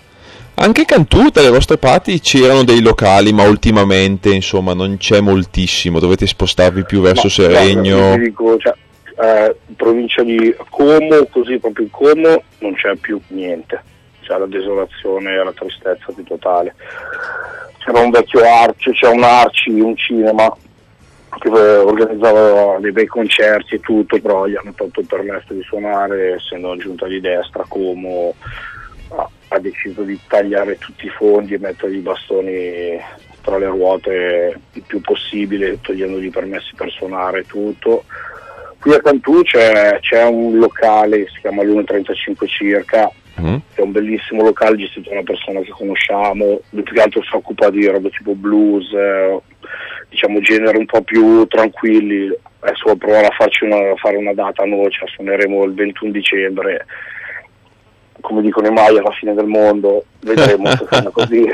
Anche 0.57 0.85
Cantù, 0.85 1.30
dalle 1.30 1.51
vostre 1.51 1.78
parti 1.78 2.20
c'erano 2.20 2.62
dei 2.62 2.80
locali, 2.80 3.32
ma 3.32 3.43
ultimamente 3.49 4.32
insomma 4.32 4.72
non 4.72 4.99
c'è 4.99 5.20
moltissimo, 5.20 5.99
dovete 5.99 6.26
spostarvi 6.26 6.85
più 6.85 7.01
verso 7.01 7.26
Ma, 7.26 7.30
Seregno. 7.30 7.97
guarda, 7.97 8.16
dico, 8.16 8.59
cioè, 8.59 8.74
eh, 9.20 9.57
in 9.66 9.74
provincia 9.74 10.22
di 10.22 10.55
Como, 10.70 11.26
così 11.30 11.59
proprio 11.59 11.87
in 11.87 11.91
Como, 11.91 12.43
non 12.59 12.74
c'è 12.74 12.95
più 12.97 13.20
niente. 13.28 13.82
C'è 14.26 14.38
la 14.38 14.46
desolazione 14.46 15.32
e 15.32 15.44
la 15.44 15.52
tristezza 15.52 16.12
più 16.14 16.24
totale. 16.24 16.74
C'era 17.78 18.00
un 18.00 18.10
vecchio 18.10 18.42
Arci, 18.42 18.92
c'è 18.92 19.08
un 19.08 19.22
Arci, 19.22 19.70
un 19.78 19.94
cinema 19.96 20.52
che 21.38 21.48
eh, 21.48 21.76
organizzava 21.78 22.78
dei 22.78 22.92
bei 22.92 23.06
concerti 23.06 23.74
e 23.74 23.80
tutto, 23.80 24.18
però 24.20 24.46
gli 24.46 24.56
hanno 24.56 24.72
tolto 24.74 25.00
il 25.00 25.06
permesso 25.06 25.52
di 25.52 25.62
suonare, 25.62 26.34
essendo 26.34 26.76
giunta 26.76 27.06
di 27.06 27.20
destra, 27.20 27.64
Como 27.68 28.34
ha, 29.48 29.58
deciso 29.58 30.02
di 30.02 30.18
tagliare 30.26 30.78
tutti 30.78 31.06
i 31.06 31.10
fondi 31.10 31.54
e 31.54 31.58
mettere 31.58 31.94
i 31.94 32.00
bastoni 32.00 32.98
tra 33.40 33.58
le 33.58 33.66
ruote 33.66 34.58
il 34.72 34.82
più 34.86 35.00
possibile, 35.00 35.80
togliendogli 35.80 36.26
i 36.26 36.30
permessi 36.30 36.74
per 36.74 36.90
suonare 36.90 37.40
e 37.40 37.46
tutto. 37.46 38.04
Qui 38.80 38.94
a 38.94 39.00
Cantù 39.00 39.42
c'è, 39.42 39.98
c'è 40.00 40.24
un 40.24 40.58
locale, 40.58 41.26
si 41.28 41.40
chiama 41.40 41.62
l'1.35 41.62 42.46
circa, 42.46 43.10
Mm? 43.41 43.57
è 43.74 43.80
un 43.80 43.91
bellissimo 43.91 44.43
locale 44.43 44.76
gestito 44.76 45.09
da 45.09 45.16
una 45.16 45.24
persona 45.24 45.61
che 45.61 45.70
conosciamo, 45.70 46.61
più 46.70 46.82
che 46.85 47.01
altro 47.01 47.20
si 47.22 47.35
occupa 47.35 47.68
di 47.68 47.85
roba 47.87 48.09
tipo 48.09 48.35
blues, 48.35 48.93
eh, 48.93 49.41
diciamo 50.09 50.41
generi 50.41 50.78
un 50.78 50.87
po' 50.87 51.03
più 51.03 51.45
tranquilli. 51.47 52.32
Adesso 52.61 52.82
vuole 52.85 52.99
provare 52.99 53.26
a, 53.26 53.35
farci 53.37 53.64
una, 53.64 53.76
a 53.76 53.97
fare 53.97 54.16
una 54.16 54.32
data 54.32 54.64
noi, 54.64 54.91
cioè 54.91 55.09
suoneremo 55.09 55.64
il 55.64 55.74
21 55.74 56.12
dicembre, 56.12 56.87
come 58.20 58.41
dicono 58.41 58.68
i 58.68 58.72
mai 58.72 58.97
alla 58.97 59.11
fine 59.11 59.35
del 59.35 59.47
mondo, 59.47 60.05
vedremo 60.20 60.68
se 60.68 60.87
sarà 60.89 61.11
così. 61.12 61.45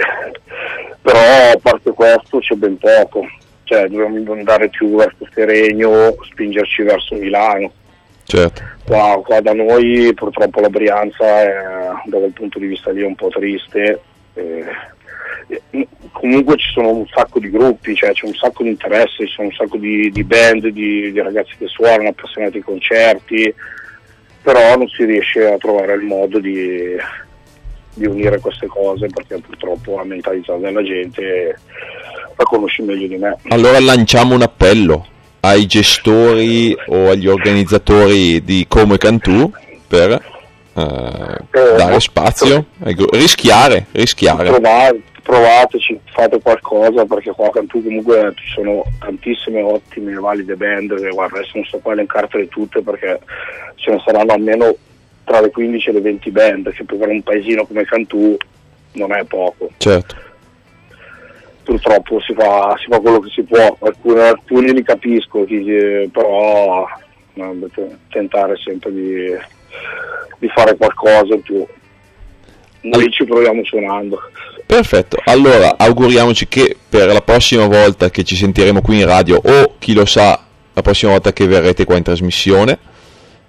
Però 1.03 1.18
a 1.18 1.59
parte 1.61 1.93
questo 1.93 2.39
c'è 2.39 2.55
ben 2.55 2.76
poco, 2.76 3.26
cioè 3.64 3.89
dobbiamo 3.89 4.33
andare 4.33 4.68
più 4.68 4.95
verso 4.95 5.26
Seregno, 5.33 6.14
spingerci 6.22 6.83
verso 6.83 7.14
Milano. 7.14 7.72
Certo. 8.31 8.62
Qua, 8.85 9.20
qua 9.24 9.41
da 9.41 9.53
noi 9.53 10.12
purtroppo 10.14 10.61
la 10.61 10.70
Brianza 10.70 11.24
è, 11.43 11.53
da 12.05 12.18
quel 12.18 12.33
punto 12.33 12.61
di 12.61 12.66
vista 12.66 12.93
lì 12.93 13.03
è 13.03 13.07
un 13.07 13.16
po' 13.16 13.28
triste. 13.28 14.01
eh, 14.35 14.64
comunque 16.12 16.57
ci 16.57 16.70
sono 16.72 16.91
un 16.91 17.07
sacco 17.09 17.41
di 17.41 17.51
gruppi, 17.51 17.97
cioè 17.97 18.12
c'è 18.12 18.26
un 18.26 18.35
sacco 18.35 18.62
di 18.62 18.68
interesse, 18.68 19.26
ci 19.26 19.33
sono 19.33 19.49
un 19.49 19.55
sacco 19.55 19.78
di, 19.78 20.11
di 20.11 20.22
band, 20.22 20.68
di, 20.68 21.11
di 21.11 21.20
ragazzi 21.20 21.57
che 21.59 21.66
suonano, 21.66 22.11
appassionati 22.11 22.59
ai 22.59 22.62
concerti, 22.62 23.53
però 24.43 24.76
non 24.76 24.87
si 24.89 25.05
riesce 25.05 25.47
a 25.47 25.57
trovare 25.57 25.95
il 25.95 26.03
modo 26.03 26.39
di, 26.39 26.97
di 27.95 28.07
unire 28.07 28.39
queste 28.39 28.68
cose 28.68 29.09
perché 29.09 29.41
purtroppo 29.41 29.97
la 29.97 30.05
mentalità 30.05 30.57
della 30.57 30.85
gente 30.85 31.59
la 32.37 32.45
conosci 32.45 32.83
meglio 32.83 33.09
di 33.09 33.16
me. 33.16 33.37
Allora 33.49 33.81
lanciamo 33.81 34.37
un 34.37 34.43
appello 34.43 35.07
ai 35.41 35.66
gestori 35.66 36.76
o 36.88 37.11
agli 37.11 37.26
organizzatori 37.26 38.43
di 38.45 38.66
Como 38.68 38.95
e 38.95 38.99
Cantù 38.99 39.51
per 39.86 40.11
eh, 40.12 41.36
dare 41.53 42.01
spazio, 42.01 42.66
ai 42.84 42.95
gru- 42.95 43.14
rischiare, 43.14 43.86
rischiare. 43.93 44.51
Provate, 44.51 45.03
provateci, 45.22 46.01
fate 46.05 46.41
qualcosa 46.41 47.05
perché 47.05 47.30
qua 47.32 47.49
a 47.49 47.51
Cantù 47.51 47.82
comunque 47.82 48.32
ci 48.36 48.53
sono 48.55 48.84
tantissime 48.99 49.62
ottime 49.62 50.12
e 50.12 50.16
valide 50.16 50.57
band 50.57 51.01
che 51.01 51.09
guarda 51.11 51.38
adesso 51.38 51.53
non 51.55 51.64
so 51.64 51.78
qua 51.78 51.93
elencartele 51.93 52.49
tutte 52.49 52.82
perché 52.82 53.20
ce 53.76 53.91
ne 53.91 54.03
saranno 54.05 54.32
almeno 54.32 54.74
tra 55.24 55.41
le 55.41 55.51
15 55.51 55.88
e 55.88 55.93
le 55.93 56.01
20 56.01 56.30
band 56.30 56.72
che 56.72 56.84
per 56.84 57.09
un 57.09 57.22
paesino 57.22 57.66
come 57.66 57.84
Cantù 57.84 58.36
non 58.93 59.12
è 59.12 59.24
poco 59.24 59.70
Certo. 59.78 60.28
Purtroppo 61.70 62.20
si 62.20 62.34
fa, 62.34 62.76
si 62.78 62.86
fa 62.90 62.98
quello 62.98 63.20
che 63.20 63.30
si 63.30 63.42
può. 63.42 63.76
Alcuni, 63.80 64.20
alcuni 64.20 64.72
li 64.72 64.82
capisco 64.82 65.44
però 66.12 66.84
tentare 68.08 68.56
sempre 68.56 68.92
di, 68.92 69.36
di 70.38 70.48
fare 70.48 70.76
qualcosa 70.76 71.34
in 71.34 71.42
più. 71.42 71.64
Noi 72.82 73.10
ci 73.12 73.24
proviamo 73.24 73.62
suonando. 73.64 74.18
Perfetto, 74.66 75.18
allora 75.24 75.74
auguriamoci 75.76 76.48
che 76.48 76.76
per 76.88 77.06
la 77.06 77.20
prossima 77.20 77.66
volta 77.66 78.10
che 78.10 78.24
ci 78.24 78.34
sentiremo 78.34 78.80
qui 78.80 79.00
in 79.00 79.06
radio 79.06 79.40
o 79.42 79.74
chi 79.78 79.94
lo 79.94 80.06
sa 80.06 80.44
la 80.72 80.82
prossima 80.82 81.12
volta 81.12 81.32
che 81.32 81.46
verrete 81.46 81.84
qua 81.84 81.96
in 81.96 82.04
trasmissione 82.04 82.78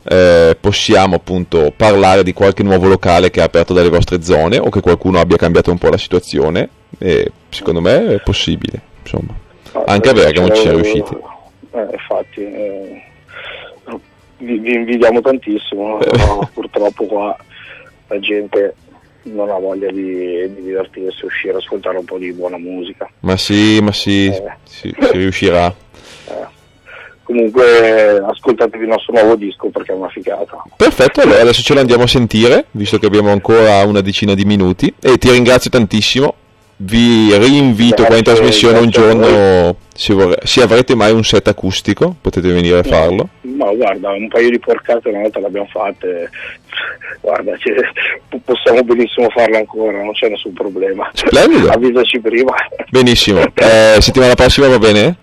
eh, 0.04 0.58
possiamo 0.60 1.16
appunto 1.16 1.72
parlare 1.76 2.24
di 2.24 2.34
qualche 2.34 2.64
nuovo 2.64 2.88
locale 2.88 3.30
che 3.30 3.41
ha 3.41 3.45
aperto 3.45 3.74
dalle 3.74 3.89
vostre 3.89 4.22
zone 4.24 4.58
o 4.58 4.70
che 4.70 4.82
qualcuno 4.82 5.20
abbia 5.20 5.38
cambiato 5.38 5.72
un 5.72 5.78
po' 5.78 5.89
la 5.89 5.97
situazione? 5.97 6.70
E 6.97 7.32
secondo 7.49 7.82
me 7.82 8.16
è 8.16 8.22
possibile 8.22 8.82
insomma. 9.02 9.34
Anche 9.86 10.10
a 10.10 10.14
Bergamo 10.14 10.49
ci 10.49 10.62
siamo 10.62 10.78
riusciti. 10.80 11.16
Eh, 11.72 11.88
infatti, 11.91 12.41
eh, 12.41 13.04
vi, 14.39 14.58
vi 14.60 14.74
invidiamo 14.74 15.22
tantissimo, 15.22 15.97
però 16.04 16.49
purtroppo 16.54 17.06
qua 17.06 17.38
la 18.08 18.20
gente 18.20 18.76
non 19.24 19.49
ha 19.49 19.58
voglia 19.58 19.89
di, 19.91 20.52
di 20.54 20.62
divertirsi, 20.64 21.26
uscire, 21.26 21.58
ascoltare 21.58 21.97
un 21.97 22.06
po' 22.06 22.18
di 22.18 22.34
buona 22.34 22.58
musica. 22.58 23.08
ma 23.20 23.38
sì 23.38 23.80
ma 23.80 23.91
sì 23.91 24.26
Eh. 24.26 24.54
si, 24.64 24.93
si 24.99 25.12
riuscirà 25.18 25.74
Comunque 27.32 28.22
ascoltatevi 28.28 28.84
il 28.84 28.90
nostro 28.90 29.14
nuovo 29.14 29.36
disco 29.36 29.70
perché 29.70 29.94
è 29.94 29.96
una 29.96 30.10
figata. 30.10 30.62
Perfetto, 30.76 31.22
allora 31.22 31.42
adesso 31.42 31.62
ce 31.62 31.74
lo 31.74 31.80
andiamo 31.80 32.04
a 32.04 32.08
sentire, 32.08 32.66
visto 32.72 32.98
che 32.98 33.06
abbiamo 33.06 33.32
ancora 33.32 33.84
una 33.86 34.02
decina 34.02 34.34
di 34.34 34.44
minuti. 34.44 34.94
E 35.02 35.18
ti 35.18 35.32
ringrazio 35.32 35.70
tantissimo. 35.70 36.36
Vi 36.84 37.38
rinvito 37.38 38.04
qua 38.04 38.16
in 38.18 38.24
Grazie, 38.24 38.42
trasmissione 38.42 38.80
un 38.80 38.90
grazie 38.90 39.02
giorno, 39.02 39.76
se, 39.94 40.14
vorre- 40.16 40.40
se 40.44 40.62
avrete 40.64 40.96
mai 40.96 41.12
un 41.12 41.24
set 41.24 41.48
acustico, 41.48 42.16
potete 42.20 42.52
venire 42.52 42.80
a 42.80 42.84
farlo. 42.84 43.30
Ma 43.42 43.72
guarda, 43.72 44.10
un 44.10 44.28
paio 44.28 44.50
di 44.50 44.58
porcate 44.58 45.10
una 45.10 45.20
volta 45.20 45.40
l'abbiamo 45.40 45.68
fatte, 45.72 46.32
guarda, 47.22 47.56
ci- 47.58 47.70
possiamo 48.44 48.82
benissimo 48.82 49.30
farle 49.30 49.58
ancora, 49.58 50.02
non 50.04 50.12
c'è 50.14 50.28
nessun 50.30 50.54
problema. 50.54 51.08
Splendido. 51.14 51.70
Avvisaci 51.70 52.20
prima. 52.20 52.56
Benissimo. 52.90 53.42
Eh, 53.54 53.98
settimana 54.00 54.34
prossima 54.34 54.68
va 54.68 54.80
bene? 54.80 55.16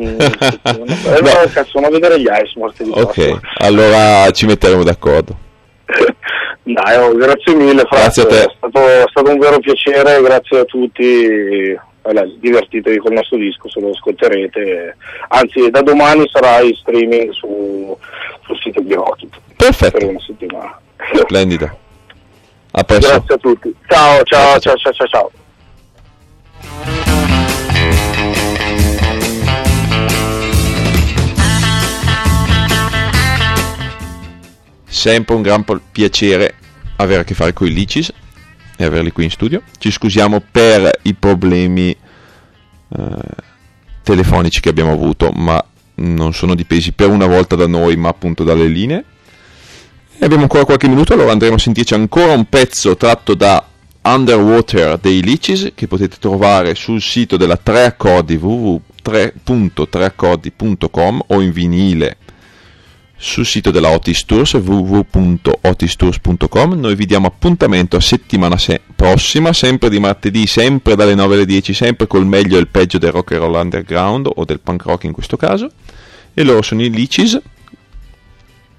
Mm, 0.00 0.20
eh, 0.20 1.20
no, 1.22 1.50
cazzo, 1.52 1.80
non 1.80 1.90
vedere 1.90 2.20
gli 2.20 2.26
Ice 2.26 2.58
martedì 2.58 2.90
Ok, 2.90 3.00
prossimo. 3.12 3.40
allora 3.58 4.30
ci 4.30 4.46
metteremo 4.46 4.84
d'accordo. 4.84 5.36
Dai, 6.62 6.96
oh, 6.98 7.14
grazie 7.14 7.54
mille, 7.54 7.84
Franz. 7.86 8.14
Grazie 8.14 8.22
a 8.22 8.26
te. 8.26 8.42
È 8.44 8.54
stato, 8.56 8.86
è 8.86 9.04
stato 9.08 9.30
un 9.30 9.38
vero 9.38 9.58
piacere, 9.58 10.20
grazie 10.22 10.58
a 10.60 10.64
tutti. 10.64 11.78
Allora, 12.02 12.26
divertitevi 12.38 12.98
col 12.98 13.12
nostro 13.12 13.38
disco 13.38 13.68
se 13.68 13.80
lo 13.80 13.90
ascolterete. 13.90 14.96
Anzi, 15.28 15.70
da 15.70 15.82
domani 15.82 16.28
sarà 16.30 16.60
in 16.60 16.74
streaming 16.74 17.30
su, 17.32 17.96
sul 18.44 18.58
sito 18.62 18.80
di 18.80 18.94
Rocket 18.94 19.28
per 19.30 19.56
Perfetto, 19.56 20.08
una 20.08 20.20
settimana. 20.20 20.80
splendido. 21.22 21.78
A 22.72 22.84
presto. 22.84 23.08
Grazie 23.08 23.34
a 23.34 23.38
tutti. 23.38 23.74
Ciao, 23.88 24.22
ciao, 24.22 24.58
ciao, 24.60 24.76
ciao, 24.76 24.92
ciao. 24.92 25.06
ciao. 25.08 26.96
Sempre 34.88 35.34
un 35.34 35.42
gran 35.42 35.64
piacere 35.92 36.54
avere 36.96 37.20
a 37.20 37.24
che 37.24 37.34
fare 37.34 37.52
con 37.52 37.66
i 37.66 37.72
Licis 37.72 38.12
e 38.76 38.84
averli 38.84 39.12
qui 39.12 39.24
in 39.24 39.30
studio. 39.30 39.62
Ci 39.78 39.90
scusiamo 39.90 40.42
per 40.50 40.90
i 41.02 41.14
problemi 41.14 41.90
eh, 41.90 41.96
telefonici 44.02 44.60
che 44.60 44.68
abbiamo 44.68 44.92
avuto, 44.92 45.30
ma 45.30 45.62
non 45.96 46.32
sono 46.32 46.54
dipesi 46.54 46.92
per 46.92 47.08
una 47.08 47.26
volta 47.26 47.56
da 47.56 47.66
noi, 47.66 47.96
ma 47.96 48.08
appunto 48.08 48.44
dalle 48.44 48.66
linee. 48.66 49.04
E 50.18 50.24
abbiamo 50.24 50.42
ancora 50.42 50.64
qualche 50.64 50.88
minuto, 50.88 51.12
allora 51.12 51.32
andremo 51.32 51.56
a 51.56 51.58
sentirci 51.58 51.94
ancora 51.94 52.32
un 52.32 52.48
pezzo 52.48 52.96
tratto 52.96 53.34
da 53.34 53.64
Underwater 54.02 54.98
dei 54.98 55.22
Licis 55.22 55.72
che 55.74 55.86
potete 55.86 56.16
trovare 56.18 56.74
sul 56.74 57.02
sito 57.02 57.36
della 57.36 57.56
3 57.56 57.84
accordi 57.84 58.36
www.3.3accordi.com 58.36 61.22
o 61.26 61.40
in 61.40 61.52
vinile 61.52 62.16
sul 63.20 63.44
sito 63.44 63.72
della 63.72 63.90
Otis 63.90 64.24
Tours 64.24 64.52
www.otistours.com 64.54 66.74
noi 66.74 66.94
vi 66.94 67.04
diamo 67.04 67.26
appuntamento 67.26 67.96
a 67.96 68.00
settimana 68.00 68.56
se- 68.56 68.80
prossima 68.94 69.52
sempre 69.52 69.90
di 69.90 69.98
martedì 69.98 70.46
sempre 70.46 70.94
dalle 70.94 71.16
9 71.16 71.34
alle 71.34 71.44
10 71.44 71.74
sempre 71.74 72.06
col 72.06 72.26
meglio 72.26 72.56
e 72.56 72.60
il 72.60 72.68
peggio 72.68 72.98
del 72.98 73.10
rock 73.10 73.32
and 73.32 73.40
roll 73.40 73.54
underground 73.54 74.30
o 74.32 74.44
del 74.44 74.60
punk 74.60 74.84
rock 74.84 75.02
in 75.04 75.12
questo 75.12 75.36
caso. 75.36 75.68
E 76.32 76.44
loro 76.44 76.62
sono 76.62 76.82
i 76.82 76.90
Licis 76.90 77.40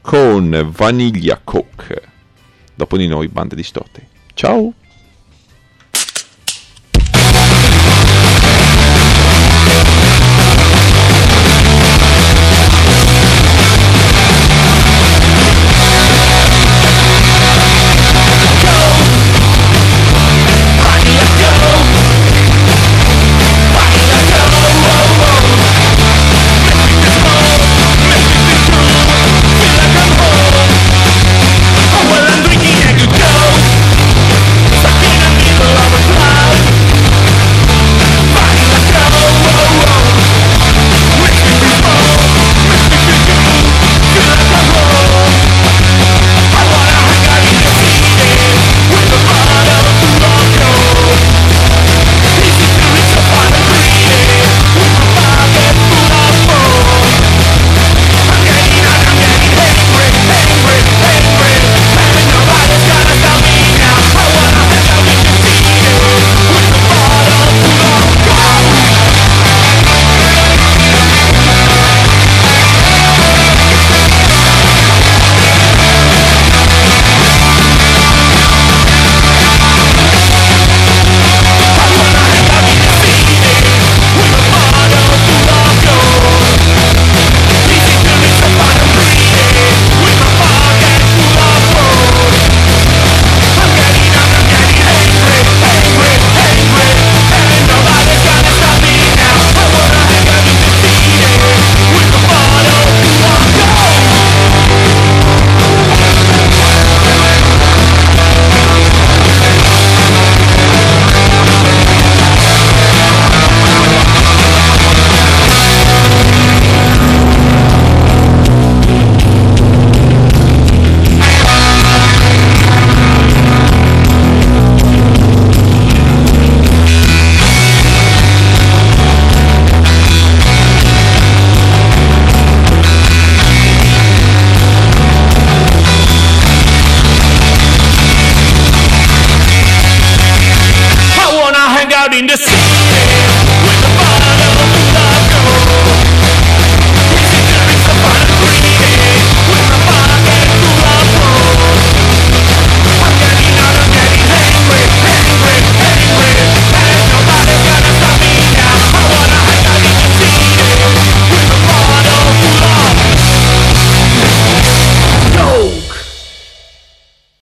con 0.01 0.69
Vaniglia 0.73 1.41
Coke. 1.43 2.01
Dopo 2.73 2.95
di 2.95 3.07
noi 3.07 3.27
bande 3.27 3.55
distorte. 3.55 4.07
Ciao 4.33 4.73